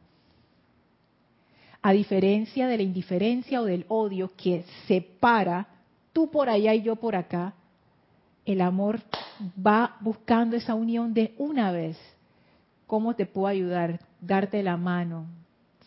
[1.82, 5.68] A diferencia de la indiferencia o del odio que separa
[6.12, 7.54] tú por allá y yo por acá,
[8.44, 9.00] el amor
[9.64, 11.96] va buscando esa unión de una vez.
[12.86, 14.00] ¿Cómo te puedo ayudar?
[14.20, 15.26] Darte la mano,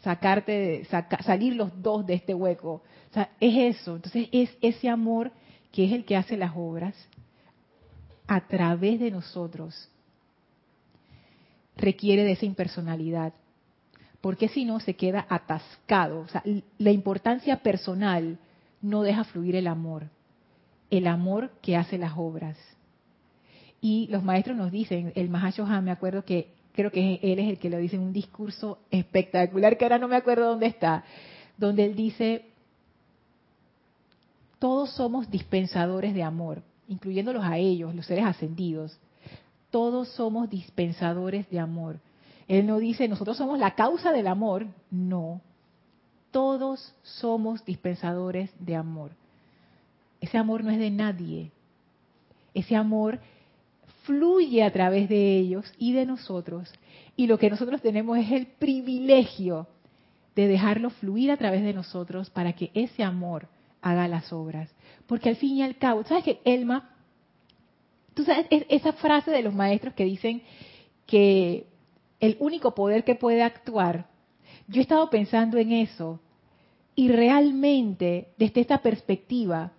[0.01, 0.87] sacarte,
[1.25, 2.81] salir los dos de este hueco.
[3.09, 3.95] O sea, es eso.
[3.95, 5.31] Entonces es ese amor
[5.71, 6.95] que es el que hace las obras
[8.31, 9.89] a través de nosotros.
[11.75, 13.33] Requiere de esa impersonalidad.
[14.21, 16.21] Porque si no, se queda atascado.
[16.21, 16.41] O sea,
[16.77, 18.39] la importancia personal
[18.81, 20.05] no deja fluir el amor.
[20.89, 22.57] El amor que hace las obras.
[23.81, 27.59] Y los maestros nos dicen, el Mahashohan, me acuerdo que creo que él es el
[27.59, 31.03] que lo dice en un discurso espectacular, que ahora no me acuerdo dónde está,
[31.57, 32.45] donde él dice,
[34.57, 38.99] todos somos dispensadores de amor, incluyéndolos a ellos, los seres ascendidos.
[39.69, 41.99] Todos somos dispensadores de amor.
[42.49, 45.39] Él no dice, nosotros somos la causa del amor, no.
[46.31, 49.11] Todos somos dispensadores de amor.
[50.19, 51.51] Ese amor no es de nadie.
[52.53, 53.19] Ese amor
[54.03, 56.73] fluye a través de ellos y de nosotros.
[57.15, 59.67] Y lo que nosotros tenemos es el privilegio
[60.35, 63.47] de dejarlo fluir a través de nosotros para que ese amor
[63.81, 64.69] haga las obras.
[65.11, 66.89] Porque al fin y al cabo, ¿sabes que Elma?
[68.13, 70.41] Tú sabes, esa frase de los maestros que dicen
[71.05, 71.67] que
[72.21, 74.05] el único poder que puede actuar,
[74.69, 76.21] yo he estado pensando en eso
[76.95, 79.73] y realmente desde esta perspectiva,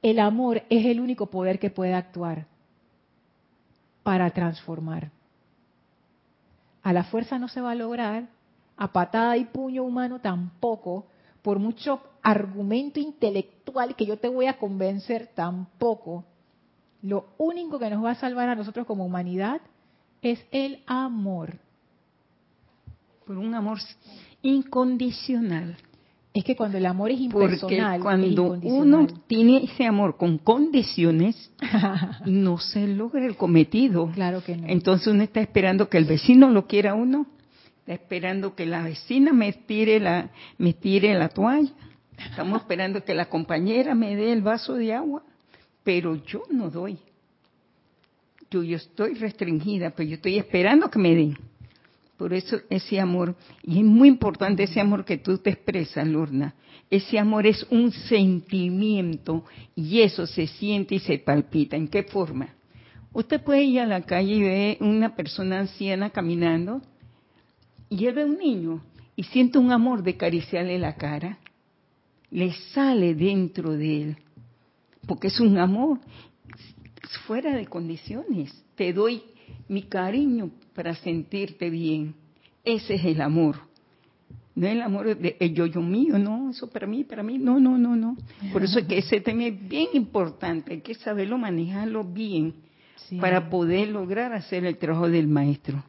[0.00, 2.46] el amor es el único poder que puede actuar
[4.02, 5.10] para transformar.
[6.82, 8.28] A la fuerza no se va a lograr,
[8.78, 11.04] a patada y puño humano tampoco,
[11.44, 16.24] por mucho argumento intelectual que yo te voy a convencer tampoco.
[17.02, 19.60] Lo único que nos va a salvar a nosotros como humanidad
[20.22, 21.58] es el amor.
[23.26, 23.78] Por un amor
[24.40, 25.76] incondicional.
[26.32, 31.52] Es que cuando el amor es impersonal, Porque cuando uno tiene ese amor con condiciones,
[32.24, 34.10] no se logra el cometido.
[34.12, 34.66] Claro que no.
[34.66, 37.26] Entonces uno está esperando que el vecino lo quiera a uno,
[37.86, 41.70] esperando que la vecina me tire la, me tire la toalla,
[42.18, 45.22] estamos esperando que la compañera me dé el vaso de agua,
[45.82, 46.98] pero yo no doy.
[48.50, 51.36] Yo, yo estoy restringida, pero yo estoy esperando que me den.
[52.16, 56.54] Por eso ese amor, y es muy importante ese amor que tú te expresas, Lorna,
[56.88, 61.76] ese amor es un sentimiento y eso se siente y se palpita.
[61.76, 62.54] ¿En qué forma?
[63.12, 66.82] Usted puede ir a la calle y ve una persona anciana caminando
[67.94, 68.82] y él ve un niño
[69.14, 71.38] y siente un amor de acariciarle la cara.
[72.30, 74.16] Le sale dentro de él,
[75.06, 76.00] porque es un amor
[77.26, 78.52] fuera de condiciones.
[78.74, 79.22] Te doy
[79.68, 82.14] mi cariño para sentirte bien.
[82.64, 83.60] Ese es el amor.
[84.56, 87.60] No el amor de el yo, yo mío, no, eso para mí, para mí, no,
[87.60, 88.16] no, no, no.
[88.52, 92.54] Por eso es que ese tema es bien importante, hay que saberlo manejarlo bien
[93.20, 95.82] para poder lograr hacer el trabajo del maestro.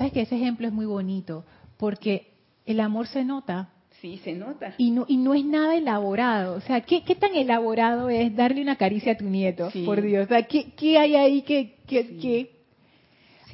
[0.00, 1.44] ¿Sabes que ese ejemplo es muy bonito?
[1.76, 2.32] Porque
[2.64, 3.68] el amor se nota.
[4.00, 4.72] Sí, se nota.
[4.78, 6.54] Y no, y no es nada elaborado.
[6.54, 9.68] O sea, ¿qué, qué tan elaborado es darle una caricia a tu nieto?
[9.84, 10.24] Por Dios.
[10.24, 12.50] O sea, ¿qué, qué hay ahí que, que,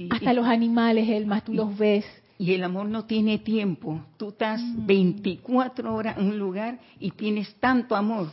[0.08, 2.04] hasta los animales, el más tú los ves.
[2.38, 4.06] Y el amor no tiene tiempo.
[4.16, 8.30] Tú estás 24 horas en un lugar y tienes tanto amor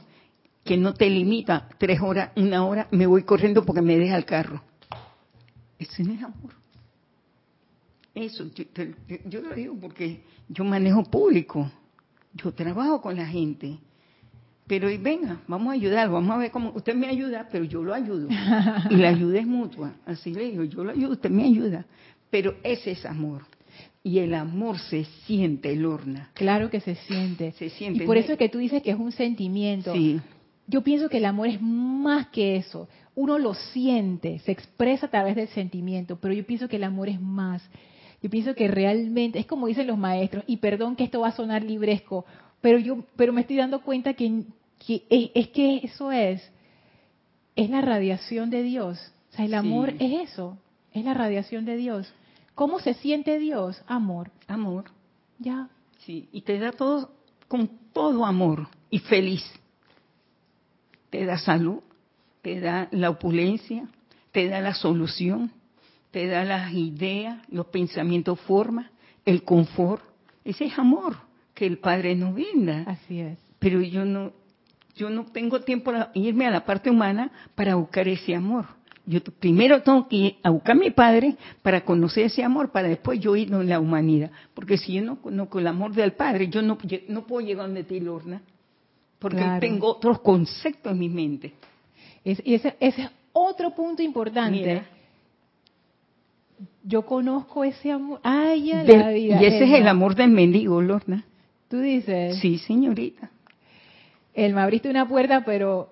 [0.64, 1.68] que no te limita.
[1.80, 4.62] Tres horas, una hora, me voy corriendo porque me deja el carro.
[5.80, 6.63] Ese no es amor.
[8.16, 8.64] Eso, yo,
[9.26, 11.72] yo lo digo porque yo manejo público,
[12.34, 13.78] yo trabajo con la gente.
[14.68, 17.94] Pero venga, vamos a ayudar, vamos a ver cómo usted me ayuda, pero yo lo
[17.94, 18.30] ayudo.
[18.90, 19.94] Y la ayuda es mutua.
[20.06, 21.86] Así le digo, yo lo ayudo, usted me ayuda.
[22.30, 23.42] Pero ese es amor.
[24.04, 26.30] Y el amor se siente, Lorna.
[26.34, 27.52] Claro que se siente.
[27.54, 28.04] Se siente.
[28.04, 29.94] Y por eso es que tú dices que es un sentimiento.
[29.94, 30.22] Sí.
[30.68, 32.88] Yo pienso que el amor es más que eso.
[33.16, 37.10] Uno lo siente, se expresa a través del sentimiento, pero yo pienso que el amor
[37.10, 37.62] es más.
[38.24, 41.36] Yo pienso que realmente, es como dicen los maestros, y perdón que esto va a
[41.36, 42.26] sonar libresco,
[42.62, 44.46] pero yo pero me estoy dando cuenta que,
[44.88, 46.42] es, que eso es
[47.58, 49.12] es la radiación de Dios.
[49.32, 50.58] O sea el amor es eso
[50.94, 52.14] es la radiación de Dios.
[52.56, 54.32] Cómo se siente Dios amor.
[54.48, 54.86] Amor.
[55.38, 55.68] Ya.
[56.00, 57.12] Sí y te da todo
[57.50, 59.44] con todo amor y feliz.
[61.10, 61.82] Te da salud
[62.42, 63.90] te da la opulencia
[64.32, 65.52] te da la solución
[66.14, 68.92] te da las ideas los pensamientos forma
[69.26, 70.14] el confort
[70.46, 71.16] ese es amor
[71.54, 72.84] que el Padre nos brinda.
[72.88, 73.38] Así es.
[73.60, 74.34] Pero yo no,
[74.96, 78.66] yo no tengo tiempo para irme a la parte humana para buscar ese amor.
[79.06, 82.88] Yo primero tengo que ir a buscar a mi Padre para conocer ese amor, para
[82.88, 84.32] después yo ir en la humanidad.
[84.54, 87.84] Porque si yo no conozco el amor del Padre, yo no, no puedo llegar donde
[87.84, 88.42] ti, Lorna.
[89.20, 91.54] Porque tengo otros conceptos en mi mente.
[92.26, 94.84] y ese, ese, es otro punto importante
[96.84, 98.20] yo conozco ese amor.
[98.24, 99.42] Ay, ya la vida.
[99.42, 101.26] Y ese es el amor del mendigo, Lorna.
[101.70, 102.38] ¿Tú dices?
[102.40, 103.32] Sí, señorita.
[104.34, 105.90] Él me abriste una puerta, pero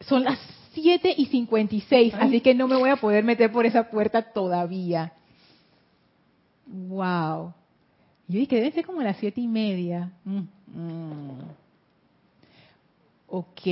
[0.00, 0.38] son las
[0.72, 5.12] 7 y 56, así que no me voy a poder meter por esa puerta todavía.
[6.66, 7.54] Wow.
[8.28, 10.12] Yo dije, debe ser como las siete y media.
[10.24, 11.40] Mm, mm.
[13.28, 13.62] Ok.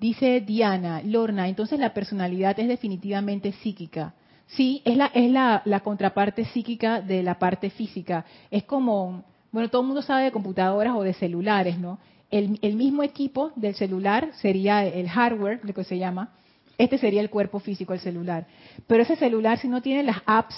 [0.00, 4.14] Dice Diana, Lorna, entonces la personalidad es definitivamente psíquica.
[4.48, 8.24] Sí, es la, es la, contraparte psíquica de la parte física.
[8.50, 11.98] Es como, bueno, todo el mundo sabe de computadoras o de celulares, ¿no?
[12.30, 16.32] El, el, mismo equipo del celular sería el hardware, lo que se llama.
[16.78, 18.46] Este sería el cuerpo físico del celular.
[18.86, 20.54] Pero ese celular, si no tiene las apps,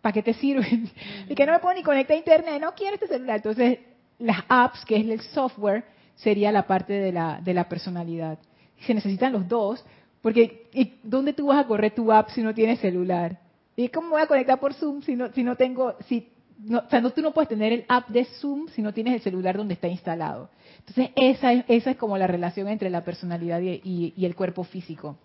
[0.00, 0.90] ¿para qué te sirven?
[1.28, 3.36] Y que no me puedo ni conectar a internet, no quiero este celular.
[3.36, 3.78] Entonces,
[4.18, 5.84] las apps, que es el software,
[6.14, 8.38] sería la parte de la, de la personalidad.
[8.86, 9.84] Se necesitan los dos,
[10.22, 10.68] porque
[11.02, 13.38] ¿dónde tú vas a correr tu app si no tienes celular?
[13.76, 16.90] ¿Y cómo voy a conectar por Zoom si no, si no tengo, si, no, o
[16.90, 19.56] sea, no, tú no puedes tener el app de Zoom si no tienes el celular
[19.56, 20.50] donde está instalado.
[20.80, 25.16] Entonces, esa es, esa es como la relación entre la personalidad y, el cuerpo físico.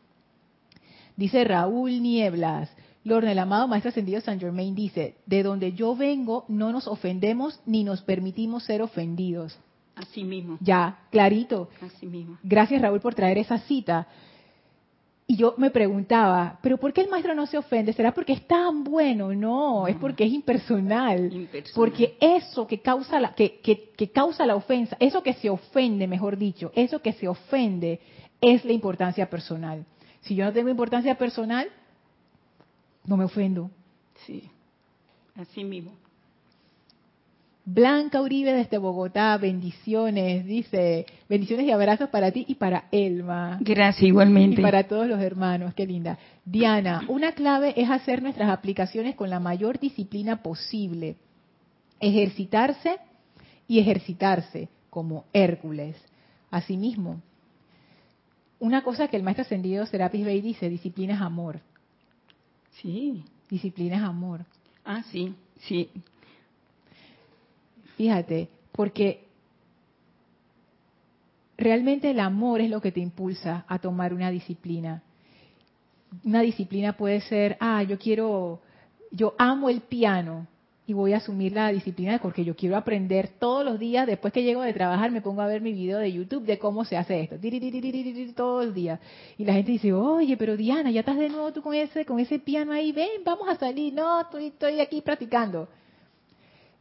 [1.18, 2.70] Dice Raúl Nieblas,
[3.04, 7.60] Lorna, el amado Maestro Ascendido San Germain dice, de donde yo vengo no nos ofendemos
[7.66, 9.58] ni nos permitimos ser ofendidos.
[9.96, 10.58] Así mismo.
[10.60, 11.70] Ya, clarito.
[11.82, 12.38] Así mismo.
[12.44, 14.08] Gracias Raúl por traer esa cita.
[15.28, 17.94] Y yo me preguntaba, ¿pero por qué el maestro no se ofende?
[17.94, 19.34] ¿Será porque es tan bueno?
[19.34, 21.50] No, es porque es impersonal.
[21.74, 26.38] Porque eso que causa, la, que, que, causa la ofensa, eso que se ofende, mejor
[26.38, 28.00] dicho, eso que se ofende
[28.40, 29.84] es la importancia personal.
[30.22, 31.70] Si yo no tengo importancia personal,
[33.04, 33.72] no me ofendo.
[34.28, 34.48] Sí,
[35.36, 35.92] así mismo.
[37.66, 43.58] Blanca Uribe desde Bogotá, bendiciones, dice, bendiciones y abrazos para ti y para Elma.
[43.60, 44.62] Gracias, igualmente.
[44.62, 46.20] Y para todos los hermanos, qué linda.
[46.46, 51.16] Diana, una clave es hacer nuestras aplicaciones con la mayor disciplina posible.
[52.00, 52.98] Ejercitarse
[53.68, 55.96] y ejercitarse, como Hércules.
[56.52, 57.20] Asimismo,
[58.60, 61.62] una cosa que el maestro ascendido Serapis Bey dice, disciplina es amor.
[62.82, 63.24] Sí.
[63.50, 64.46] Disciplina es amor.
[64.84, 65.90] Ah, sí, sí.
[67.96, 69.26] Fíjate, porque
[71.58, 75.02] realmente el amor es lo que te impulsa a tomar una disciplina.
[76.24, 78.62] Una disciplina puede ser, ah, yo quiero,
[79.12, 80.48] yo amo el piano
[80.88, 84.44] y voy a asumir la disciplina porque yo quiero aprender todos los días, después que
[84.44, 87.22] llego de trabajar me pongo a ver mi video de YouTube de cómo se hace
[87.22, 87.38] esto,
[88.36, 89.00] todos los días.
[89.38, 92.20] Y la gente dice, oye, pero Diana, ya estás de nuevo tú con ese, con
[92.20, 93.94] ese piano ahí, ven, vamos a salir.
[93.94, 95.68] No, estoy, estoy aquí practicando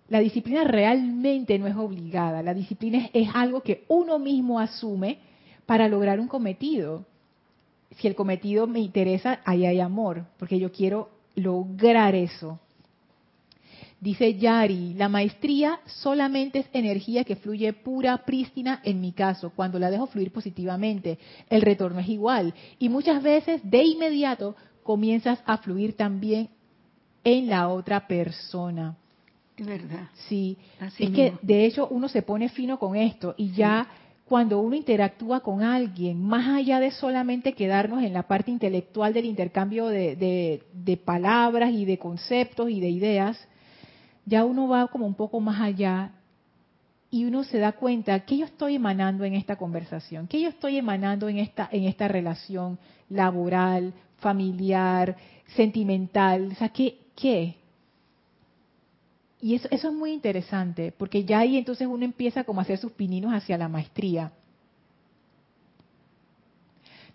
[0.08, 5.18] la disciplina realmente no es obligada, la disciplina es, algo que uno mismo asume
[5.66, 7.06] para lograr un cometido.
[7.96, 12.60] Si el cometido me interesa, ahí hay amor, porque yo quiero lograr eso.
[14.00, 19.78] Dice Yari, la maestría solamente es energía que fluye pura, prístina en mi caso, cuando
[19.78, 21.18] la dejo fluir positivamente.
[21.48, 22.52] El retorno es igual.
[22.78, 26.50] Y muchas veces, de inmediato, comienzas a fluir también
[27.22, 28.98] en la otra persona.
[29.56, 30.08] Es verdad.
[30.28, 30.56] Sí,
[30.98, 33.86] es que de hecho uno se pone fino con esto y ya
[34.24, 39.26] cuando uno interactúa con alguien, más allá de solamente quedarnos en la parte intelectual del
[39.26, 43.48] intercambio de, de, palabras y de conceptos y de ideas,
[44.24, 46.12] ya uno va como un poco más allá
[47.10, 50.78] y uno se da cuenta que yo estoy emanando en esta conversación, que yo estoy
[50.78, 52.78] emanando en esta en esta relación
[53.10, 55.16] laboral, familiar,
[55.54, 57.56] sentimental, o sea, ¿qué qué?
[59.44, 62.78] Y eso, eso es muy interesante, porque ya ahí entonces uno empieza como a hacer
[62.78, 64.32] sus pininos hacia la maestría.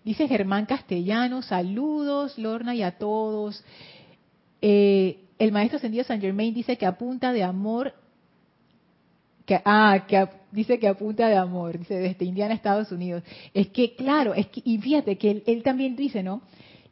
[0.04, 3.64] Dice Germán Castellano, saludos, Lorna y a todos.
[4.62, 7.94] Eh, el maestro ascendido San Germain dice que apunta de amor,
[9.44, 13.24] que, ah, que dice que apunta de amor, dice desde Indiana, Estados Unidos.
[13.52, 16.42] Es que, claro, es que, y fíjate que él, él también dice, ¿no?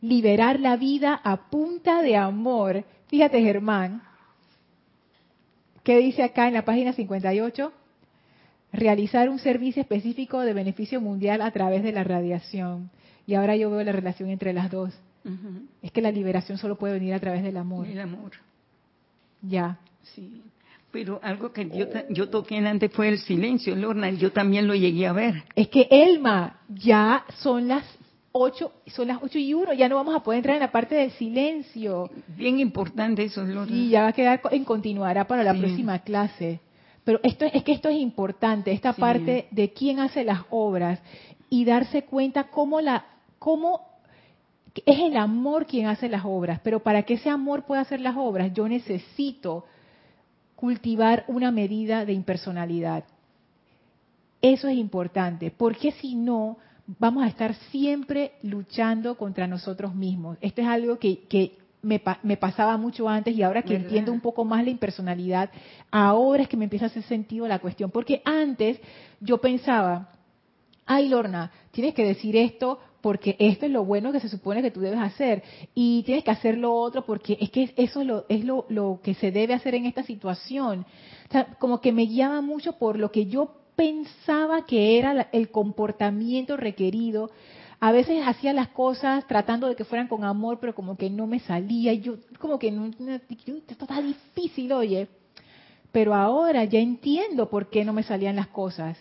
[0.00, 2.84] Liberar la vida a punta de amor.
[3.06, 4.02] Fíjate, Germán,
[5.88, 7.72] ¿qué dice acá en la página 58?
[8.74, 12.90] Realizar un servicio específico de beneficio mundial a través de la radiación.
[13.26, 14.92] Y ahora yo veo la relación entre las dos.
[15.80, 17.86] Es que la liberación solo puede venir a través del amor.
[17.86, 18.32] El amor.
[19.40, 19.78] Ya.
[20.02, 20.42] Sí.
[20.90, 25.06] Pero algo que yo, yo toqué antes fue el silencio, Lorna, yo también lo llegué
[25.06, 25.44] a ver.
[25.54, 27.84] Es que Elma, ya son las
[28.32, 30.94] ocho, son las ocho y uno, ya no vamos a poder entrar en la parte
[30.94, 32.10] del silencio.
[32.28, 33.74] Bien importante eso, Lorna.
[33.74, 36.60] Y ya va a quedar en continuará para la próxima clase.
[37.04, 41.00] Pero esto es que esto es importante, esta parte de quién hace las obras
[41.48, 43.06] y darse cuenta cómo la
[43.38, 43.88] cómo
[44.84, 48.16] es el amor quien hace las obras, pero para que ese amor pueda hacer las
[48.16, 49.64] obras, yo necesito
[50.54, 53.04] cultivar una medida de impersonalidad.
[54.40, 56.58] Eso es importante, porque si no,
[56.98, 60.38] vamos a estar siempre luchando contra nosotros mismos.
[60.40, 64.64] Esto es algo que, me, pasaba mucho antes y ahora que entiendo un poco más
[64.64, 65.50] la impersonalidad,
[65.90, 68.80] ahora es que me empieza a hacer sentido la cuestión, porque antes
[69.20, 70.12] yo pensaba,
[70.86, 74.70] ay Lorna, tienes que decir esto porque esto es lo bueno que se supone que
[74.70, 75.42] tú debes hacer
[75.74, 79.14] y tienes que hacer lo otro porque es que eso es lo, es lo, que
[79.14, 80.84] se debe hacer en esta situación.
[81.28, 85.52] O sea, como que me guiaba mucho por lo que yo pensaba que era el
[85.52, 87.30] comportamiento requerido.
[87.78, 91.28] A veces hacía las cosas tratando de que fueran con amor, pero como que no
[91.28, 91.92] me salía.
[91.92, 95.06] Y yo, como que no, esto está difícil, oye.
[95.92, 98.98] Pero ahora ya entiendo por qué no me salían las cosas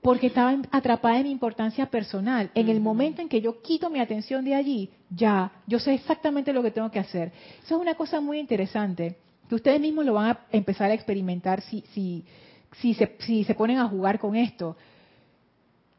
[0.00, 2.50] porque estaba atrapada en mi importancia personal.
[2.54, 6.54] En el momento en que yo quito mi atención de allí, ya, yo sé exactamente
[6.54, 7.32] lo que tengo que hacer.
[7.62, 11.60] Eso es una cosa muy interesante, que ustedes mismos lo van a empezar a experimentar
[11.60, 12.24] si, si,
[12.72, 14.76] si, se, se ponen a jugar con esto.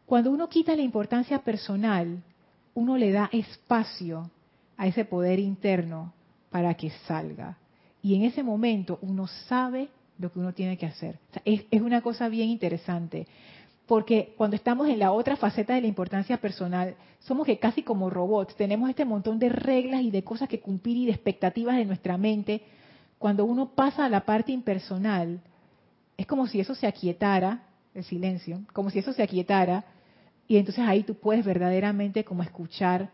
[0.06, 2.22] Cuando uno quita la importancia personal,
[2.74, 4.30] uno le da espacio
[4.78, 6.14] a ese poder interno
[6.50, 7.58] para que salga.
[8.02, 11.20] Y en ese momento uno sabe lo que uno tiene que hacer.
[11.46, 13.28] es, es una cosa bien interesante
[13.92, 18.10] porque cuando estamos en la otra faceta de la importancia personal, somos que casi como
[18.10, 21.84] robots, tenemos este montón de reglas y de cosas que cumplir y de expectativas de
[21.84, 22.62] nuestra mente.
[23.20, 25.42] Cuando uno pasa a la parte impersonal,
[26.22, 27.64] es como si eso se aquietara,
[27.94, 29.84] el silencio, como si eso se aquietara,
[30.48, 33.10] y entonces ahí tú puedes verdaderamente como escuchar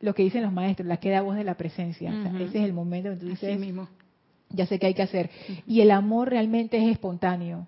[0.00, 2.10] lo que dicen los maestros, la queda voz de la presencia.
[2.40, 3.88] ese es el momento en que tú dices, mismo.
[4.48, 5.30] ya sé qué hay que hacer.
[5.66, 7.66] Y el amor realmente es espontáneo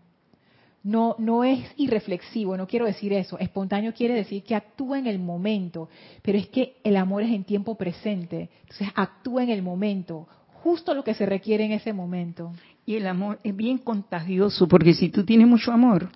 [0.84, 3.38] no, no es irreflexivo, no quiero decir eso.
[3.38, 5.88] Espontáneo quiere decir que actúa en el momento,
[6.22, 8.50] pero es que el amor es en tiempo presente.
[8.62, 10.26] Entonces actúa en el momento,
[10.62, 12.52] justo lo que se requiere en ese momento.
[12.84, 16.08] Y el amor es bien contagioso, porque si tú tienes mucho amor,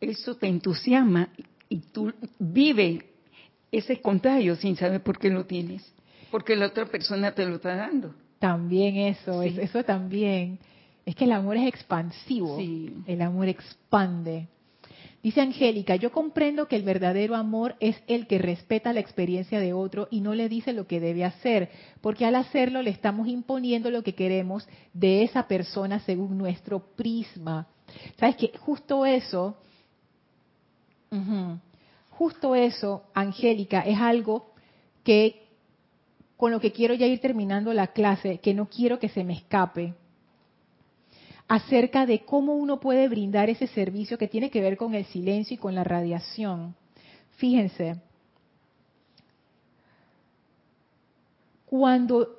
[0.00, 1.28] eso te entusiasma
[1.68, 3.04] y tú vives
[3.72, 5.92] ese contagio sin saber por qué lo tienes,
[6.30, 8.14] porque la otra persona te lo está dando.
[8.38, 10.58] También eso, eso también.
[11.04, 12.58] Es que el amor es expansivo,
[13.06, 14.46] el amor expande.
[15.22, 19.72] Dice Angélica, yo comprendo que el verdadero amor es el que respeta la experiencia de
[19.72, 23.90] otro y no le dice lo que debe hacer, porque al hacerlo le estamos imponiendo
[23.90, 27.66] lo que queremos de esa persona según nuestro prisma.
[28.16, 28.52] ¿Sabes qué?
[28.60, 29.56] Justo eso,
[32.10, 34.52] justo eso, Angélica, es algo
[35.02, 35.48] que
[36.36, 39.32] con lo que quiero ya ir terminando la clase, que no quiero que se me
[39.32, 39.94] escape
[41.48, 45.54] acerca de cómo uno puede brindar ese servicio que tiene que ver con el silencio
[45.54, 46.76] y con la radiación.
[47.36, 47.96] Fíjense,
[51.64, 52.38] cuando,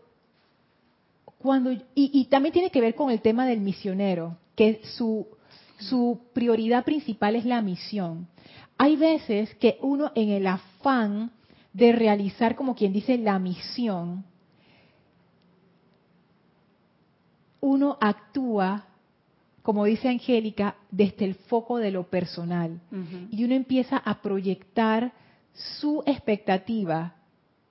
[1.40, 5.28] cuando y, también tiene que ver con el tema del misionero, que su,
[5.80, 8.28] su prioridad principal es la misión.
[8.78, 11.32] Hay veces que uno en el afán
[11.74, 14.24] de realizar, como quien dice, la misión,
[17.62, 18.89] uno actúa
[19.62, 22.80] como dice Angélica, desde el foco de lo personal.
[23.32, 25.14] Y uno empieza a proyectar
[25.54, 27.16] su expectativa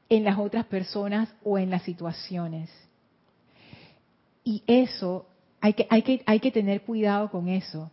[0.09, 2.71] en las otras personas o en las situaciones.
[4.45, 5.27] Y eso
[5.61, 7.91] Hay que, hay, que, hay que tener cuidado con eso.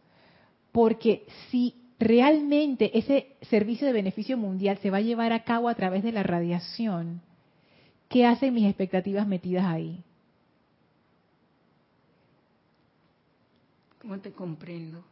[0.72, 5.76] Porque si realmente ese servicio de beneficio mundial se va a llevar a cabo a
[5.76, 7.22] través de la radiación,
[8.08, 10.04] ¿qué hacen mis expectativas metidas ahí?
[14.06, 15.03] ¿Cómo te comprendo?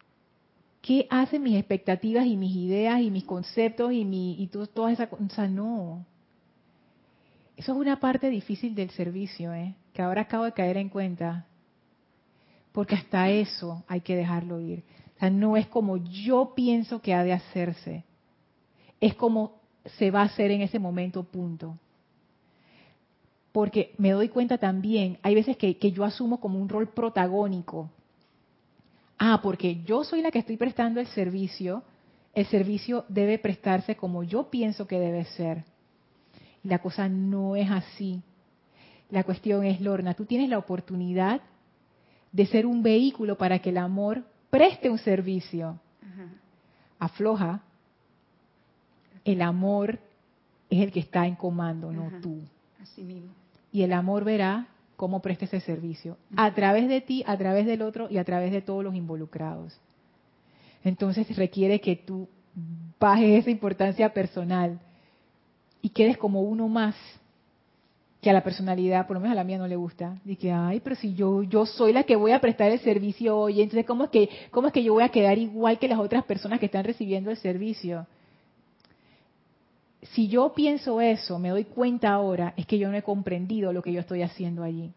[0.79, 4.91] ¿Qué hacen mis expectativas y mis ideas y mis conceptos y, mi, y todo, toda
[4.91, 5.47] esa cosa?
[5.47, 6.05] No.
[7.57, 9.73] Eso es una parte difícil del servicio, ¿eh?
[9.95, 11.47] que ahora acabo de caer en cuenta.
[12.71, 14.83] Porque hasta eso hay que dejarlo ir.
[15.15, 18.03] O sea, no es como yo pienso que ha de hacerse.
[19.01, 19.59] Es como
[19.97, 21.79] se va a hacer en ese momento, punto.
[23.51, 27.89] Porque me doy cuenta también, hay veces que yo asumo como un rol protagónico.
[29.25, 31.81] Ah, porque yo soy la que estoy prestando el servicio,
[32.33, 35.63] el servicio debe prestarse como yo pienso que debe ser.
[36.61, 38.21] Y la cosa no es así.
[39.09, 41.39] La cuestión es, Lorna, tú tienes la oportunidad
[42.33, 45.79] de ser un vehículo para que el amor preste un servicio.
[46.99, 47.61] Afloja.
[49.23, 49.99] El amor
[50.69, 52.41] es el que está en comando, no tú.
[52.81, 53.29] Así mismo.
[53.71, 56.17] Y el amor verá cómo presta ese servicio.
[56.35, 59.79] A través de ti, a través del otro y a través de todos los involucrados.
[60.83, 62.27] Entonces requiere que tú
[62.99, 64.79] bajes esa importancia personal
[65.81, 66.95] y quedes como uno más
[68.21, 70.17] que a la personalidad, por lo menos a la mía no le gusta.
[70.25, 73.37] Y que, ay, pero si yo yo soy la que voy a prestar el servicio
[73.37, 75.99] hoy, entonces cómo es que cómo es que yo voy a quedar igual que las
[75.99, 78.07] otras personas que están recibiendo el servicio?
[80.11, 83.81] Si yo pienso eso, me doy cuenta ahora, es que yo no he comprendido lo
[83.81, 84.91] que yo estoy haciendo allí.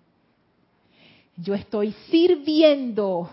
[1.37, 3.31] Yo estoy sirviendo,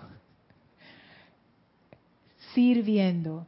[2.53, 3.47] sirviendo.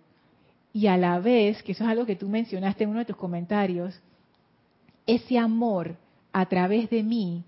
[0.73, 3.15] Y a la vez, que eso es algo que tú mencionaste en uno de tus
[3.15, 3.99] comentarios,
[5.05, 5.95] ese amor
[6.34, 7.43] a través de mí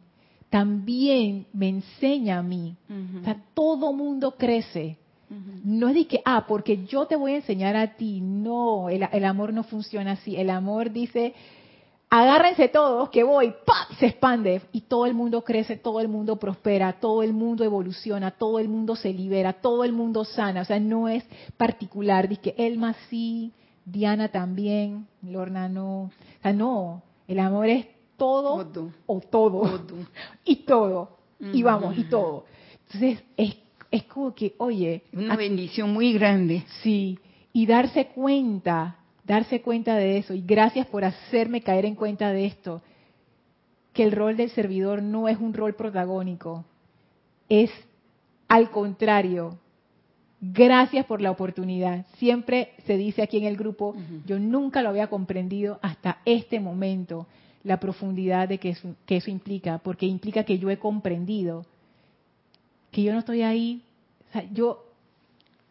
[0.50, 2.76] también me enseña a mí.
[3.20, 4.98] O sea, todo mundo crece.
[5.30, 8.22] No es de que, ah, porque yo te voy a enseñar a ti.
[8.22, 10.36] No, el, el, amor no funciona así.
[10.38, 11.34] El amor dice,
[12.10, 13.98] agárrense todos, que voy, ¡pap!
[14.00, 18.32] se expande y todo el mundo crece, todo el mundo prospera, todo el mundo evoluciona,
[18.32, 20.62] todo el mundo se libera, todo el mundo sana.
[20.62, 21.26] O sea, no es
[21.58, 22.30] particular.
[22.30, 23.52] Dice que Elma sí,
[23.84, 26.04] Diana también, Lorna no.
[26.04, 26.12] O
[26.42, 29.82] sea, no, el amor es todo, o todo, Todo.
[30.46, 32.46] y todo, y vamos, y todo.
[32.86, 33.56] Entonces, es,
[33.98, 36.64] es como que, oye, Una bendición muy grande.
[36.82, 37.20] sí,
[37.54, 42.46] y darse cuenta, darse cuenta de eso, y gracias por hacerme caer en cuenta de
[42.46, 42.82] esto,
[43.94, 46.66] que el rol del servidor no es un rol protagónico,
[47.50, 47.72] es
[48.48, 49.58] al contrario.
[50.40, 52.06] Gracias por la oportunidad.
[52.18, 53.96] Siempre se dice aquí en el grupo,
[54.28, 57.26] yo nunca lo había comprendido hasta este momento,
[57.64, 61.66] la profundidad de que eso, que eso implica, porque implica que yo he comprendido
[62.92, 63.82] que yo no estoy ahí,
[64.54, 64.86] yo,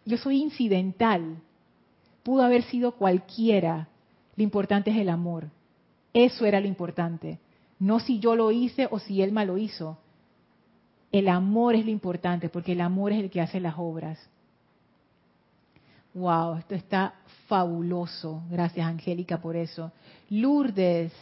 [0.04, 1.38] yo soy incidental,
[2.22, 3.88] pudo haber sido cualquiera,
[4.36, 5.48] lo importante es el amor,
[6.12, 7.38] eso era lo importante,
[7.78, 9.98] no si yo lo hice o si Elma lo hizo,
[11.12, 14.18] el amor es lo importante, porque el amor es el que hace las obras.
[16.14, 17.14] Wow, esto está
[17.46, 18.42] fabuloso.
[18.50, 19.92] Gracias, Angélica, por eso.
[20.30, 21.12] Lourdes.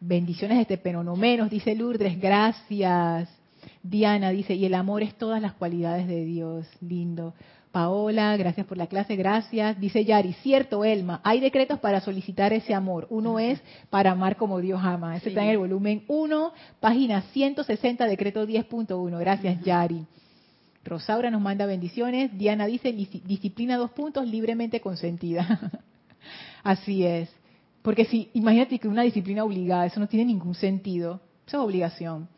[0.00, 2.20] Bendiciones este pero menos, dice Lourdes.
[2.20, 3.28] Gracias.
[3.82, 6.66] Diana dice, y el amor es todas las cualidades de Dios.
[6.80, 7.34] Lindo.
[7.72, 9.80] Paola, gracias por la clase, gracias.
[9.80, 13.08] Dice Yari, cierto, Elma, hay decretos para solicitar ese amor.
[13.10, 13.60] Uno es
[13.90, 15.16] para amar como Dios ama.
[15.16, 15.28] Ese Sí.
[15.30, 19.18] está en el volumen 1, página 160, decreto 10.1.
[19.18, 20.04] Gracias, Yari.
[20.84, 22.30] Rosaura nos manda bendiciones.
[22.38, 25.42] Diana dice, "Dis- disciplina dos puntos, libremente consentida.
[26.62, 27.28] Así es.
[27.82, 31.20] Porque si, imagínate que una disciplina obligada, eso no tiene ningún sentido.
[31.46, 32.28] Eso es obligación.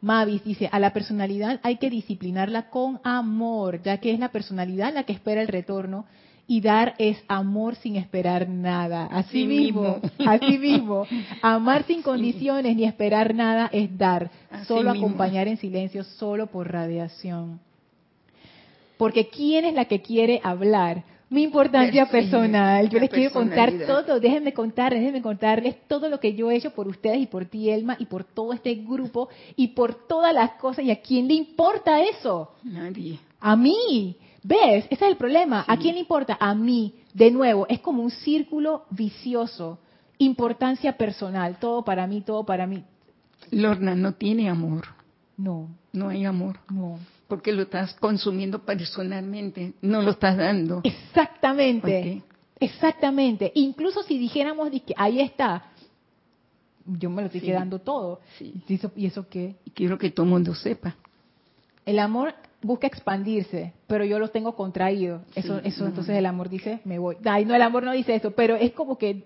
[0.00, 4.92] Mavis dice, a la personalidad hay que disciplinarla con amor, ya que es la personalidad
[4.92, 6.06] la que espera el retorno
[6.46, 9.06] y dar es amor sin esperar nada.
[9.06, 10.10] Así mismo, mismo.
[10.30, 11.06] así mismo.
[11.42, 15.06] Amar sin condiciones ni esperar nada es dar, Así solo mismo.
[15.06, 17.58] acompañar en silencio, solo por radiación.
[18.96, 21.02] Porque ¿quién es la que quiere hablar?
[21.28, 22.88] Mi importancia personal.
[22.88, 24.20] Yo les quiero contar todo.
[24.20, 27.70] Déjenme contar, déjenme contarles todo lo que yo he hecho por ustedes y por ti,
[27.70, 30.84] Elma, y por todo este grupo y por todas las cosas.
[30.84, 32.52] ¿Y a quién le importa eso?
[32.62, 33.18] Nadie.
[33.40, 34.16] A mí.
[34.44, 34.84] ¿Ves?
[34.90, 35.64] Ese es el problema.
[35.66, 36.36] ¿A quién le importa?
[36.38, 36.94] A mí.
[37.12, 39.80] De nuevo, es como un círculo vicioso.
[40.18, 41.58] Importancia personal.
[41.58, 42.84] Todo para mí, todo para mí.
[43.50, 44.86] Lorna no tiene amor.
[45.36, 46.60] No, No hay amor.
[46.70, 46.98] no.
[47.28, 49.72] Porque lo estás consumiendo personalmente.
[49.82, 50.80] No lo estás dando.
[50.84, 52.22] Exactamente.
[52.60, 53.50] Exactamente.
[53.54, 55.64] Incluso si dijéramos que ahí está,
[56.86, 57.46] yo me lo estoy Sí.
[57.46, 58.20] quedando todo.
[58.38, 58.62] Sí.
[58.68, 59.56] ¿Y eso, ¿Y eso qué?
[59.64, 60.94] Y quiero que todo el mundo sepa.
[61.84, 65.22] El amor busca expandirse, pero yo lo tengo contraído.
[65.34, 65.88] Eso, Sí, eso no.
[65.90, 67.16] entonces el amor dice, me voy.
[67.24, 69.24] Ay, no, el amor no dice eso, pero es como que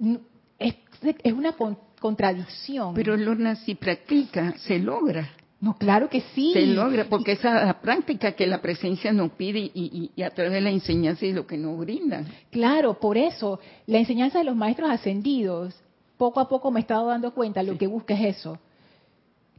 [0.00, 0.20] n-
[0.58, 0.74] es,
[1.22, 2.94] es una con- contradicción.
[2.94, 5.30] Pero Lorna, si practica, se logra.
[5.60, 6.52] No, claro que sí.
[6.52, 10.30] Se logra, porque esa la práctica que la presencia nos pide y, y- y a
[10.30, 12.26] través de la enseñanza y lo que nos brindan.
[12.50, 15.74] Claro, por eso la enseñanza de los maestros ascendidos,
[16.16, 17.78] poco a poco me he estado dando cuenta, lo Sí.
[17.78, 18.58] que busca es eso,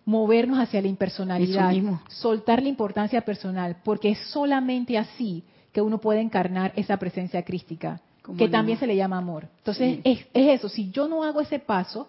[0.06, 1.72] movernos hacia la impersonalidad,
[2.08, 8.02] soltar la importancia personal, porque es solamente así que uno puede encarnar esa presencia crística,
[8.24, 8.52] ¿Cómo que no?
[8.52, 9.48] también se le llama amor.
[9.58, 10.02] Entonces, Sí.
[10.04, 12.08] es, es eso, si yo no hago ese paso,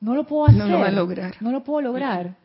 [0.00, 0.58] no lo puedo hacer.
[0.58, 1.34] No lo va a lograr.
[1.40, 2.36] No lo puedo lograr.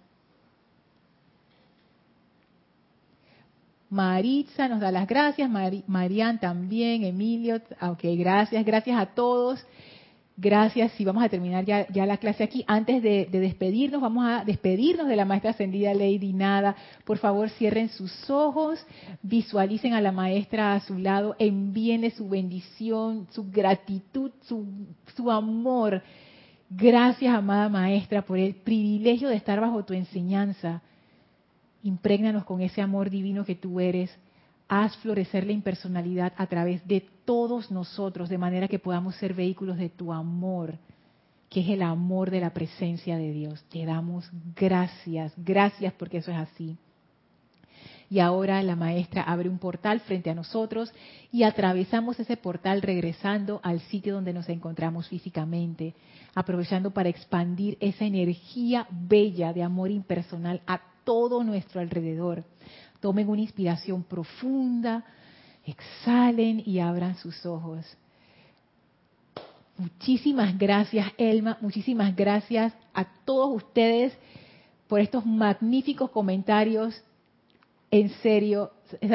[3.92, 9.64] Maritza nos da las gracias, Mari- Marian también, Emilio, ok, gracias, gracias a todos.
[10.38, 12.64] Gracias, y vamos a terminar ya, ya la clase aquí.
[12.66, 16.76] Antes de, de despedirnos, vamos a despedirnos de la maestra ascendida Lady Nada.
[17.06, 18.84] Por favor, cierren sus ojos,
[19.22, 24.66] visualicen a la maestra a su lado, envíenle su bendición, su gratitud, su,
[25.16, 26.02] su amor.
[26.72, 30.82] Gracias, amada maestra, por el privilegio de estar bajo tu enseñanza.
[31.84, 34.16] Imprégnanos con ese amor divino que tú eres.
[34.68, 39.78] Haz florecer la impersonalidad a través de todos nosotros, de manera que podamos ser vehículos
[39.78, 40.78] de tu amor,
[41.50, 43.64] que es el amor de la presencia de Dios.
[43.70, 46.78] Te damos gracias, gracias porque eso es así.
[48.12, 50.94] Y ahora la maestra abre un portal frente a nosotros
[51.32, 55.96] y atravesamos ese portal regresando al sitio donde nos encontramos físicamente,
[56.36, 62.44] aprovechando para expandir esa energía bella de amor impersonal a todo nuestro alrededor.
[63.00, 65.04] Tomen una inspiración profunda,
[65.66, 67.86] exhalen y abran sus ojos.
[69.78, 71.58] Muchísimas gracias, Elma.
[71.62, 74.14] Muchísimas gracias a todos ustedes
[74.88, 77.02] por estos magníficos comentarios.
[77.90, 78.72] En serio,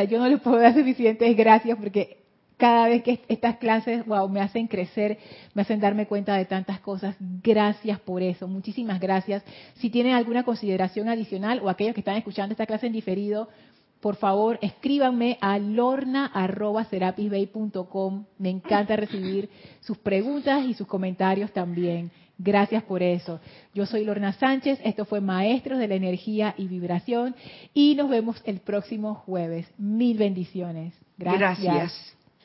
[0.08, 2.25] yo no les puedo dar suficientes gracias porque
[2.56, 5.18] cada vez que estas clases, wow, me hacen crecer,
[5.54, 7.14] me hacen darme cuenta de tantas cosas.
[7.20, 9.44] Gracias por eso, muchísimas gracias.
[9.74, 13.48] Si tienen alguna consideración adicional o aquellos que están escuchando esta clase en diferido,
[14.00, 18.24] por favor, escríbanme a lorna.serapisbay.com.
[18.38, 19.48] Me encanta recibir
[19.80, 22.12] sus preguntas y sus comentarios también.
[22.38, 23.40] Gracias por eso.
[23.74, 27.34] Yo soy Lorna Sánchez, esto fue Maestros de la Energía y Vibración
[27.72, 29.66] y nos vemos el próximo jueves.
[29.78, 30.92] Mil bendiciones.
[31.16, 31.62] Gracias.
[31.62, 32.16] Gracias.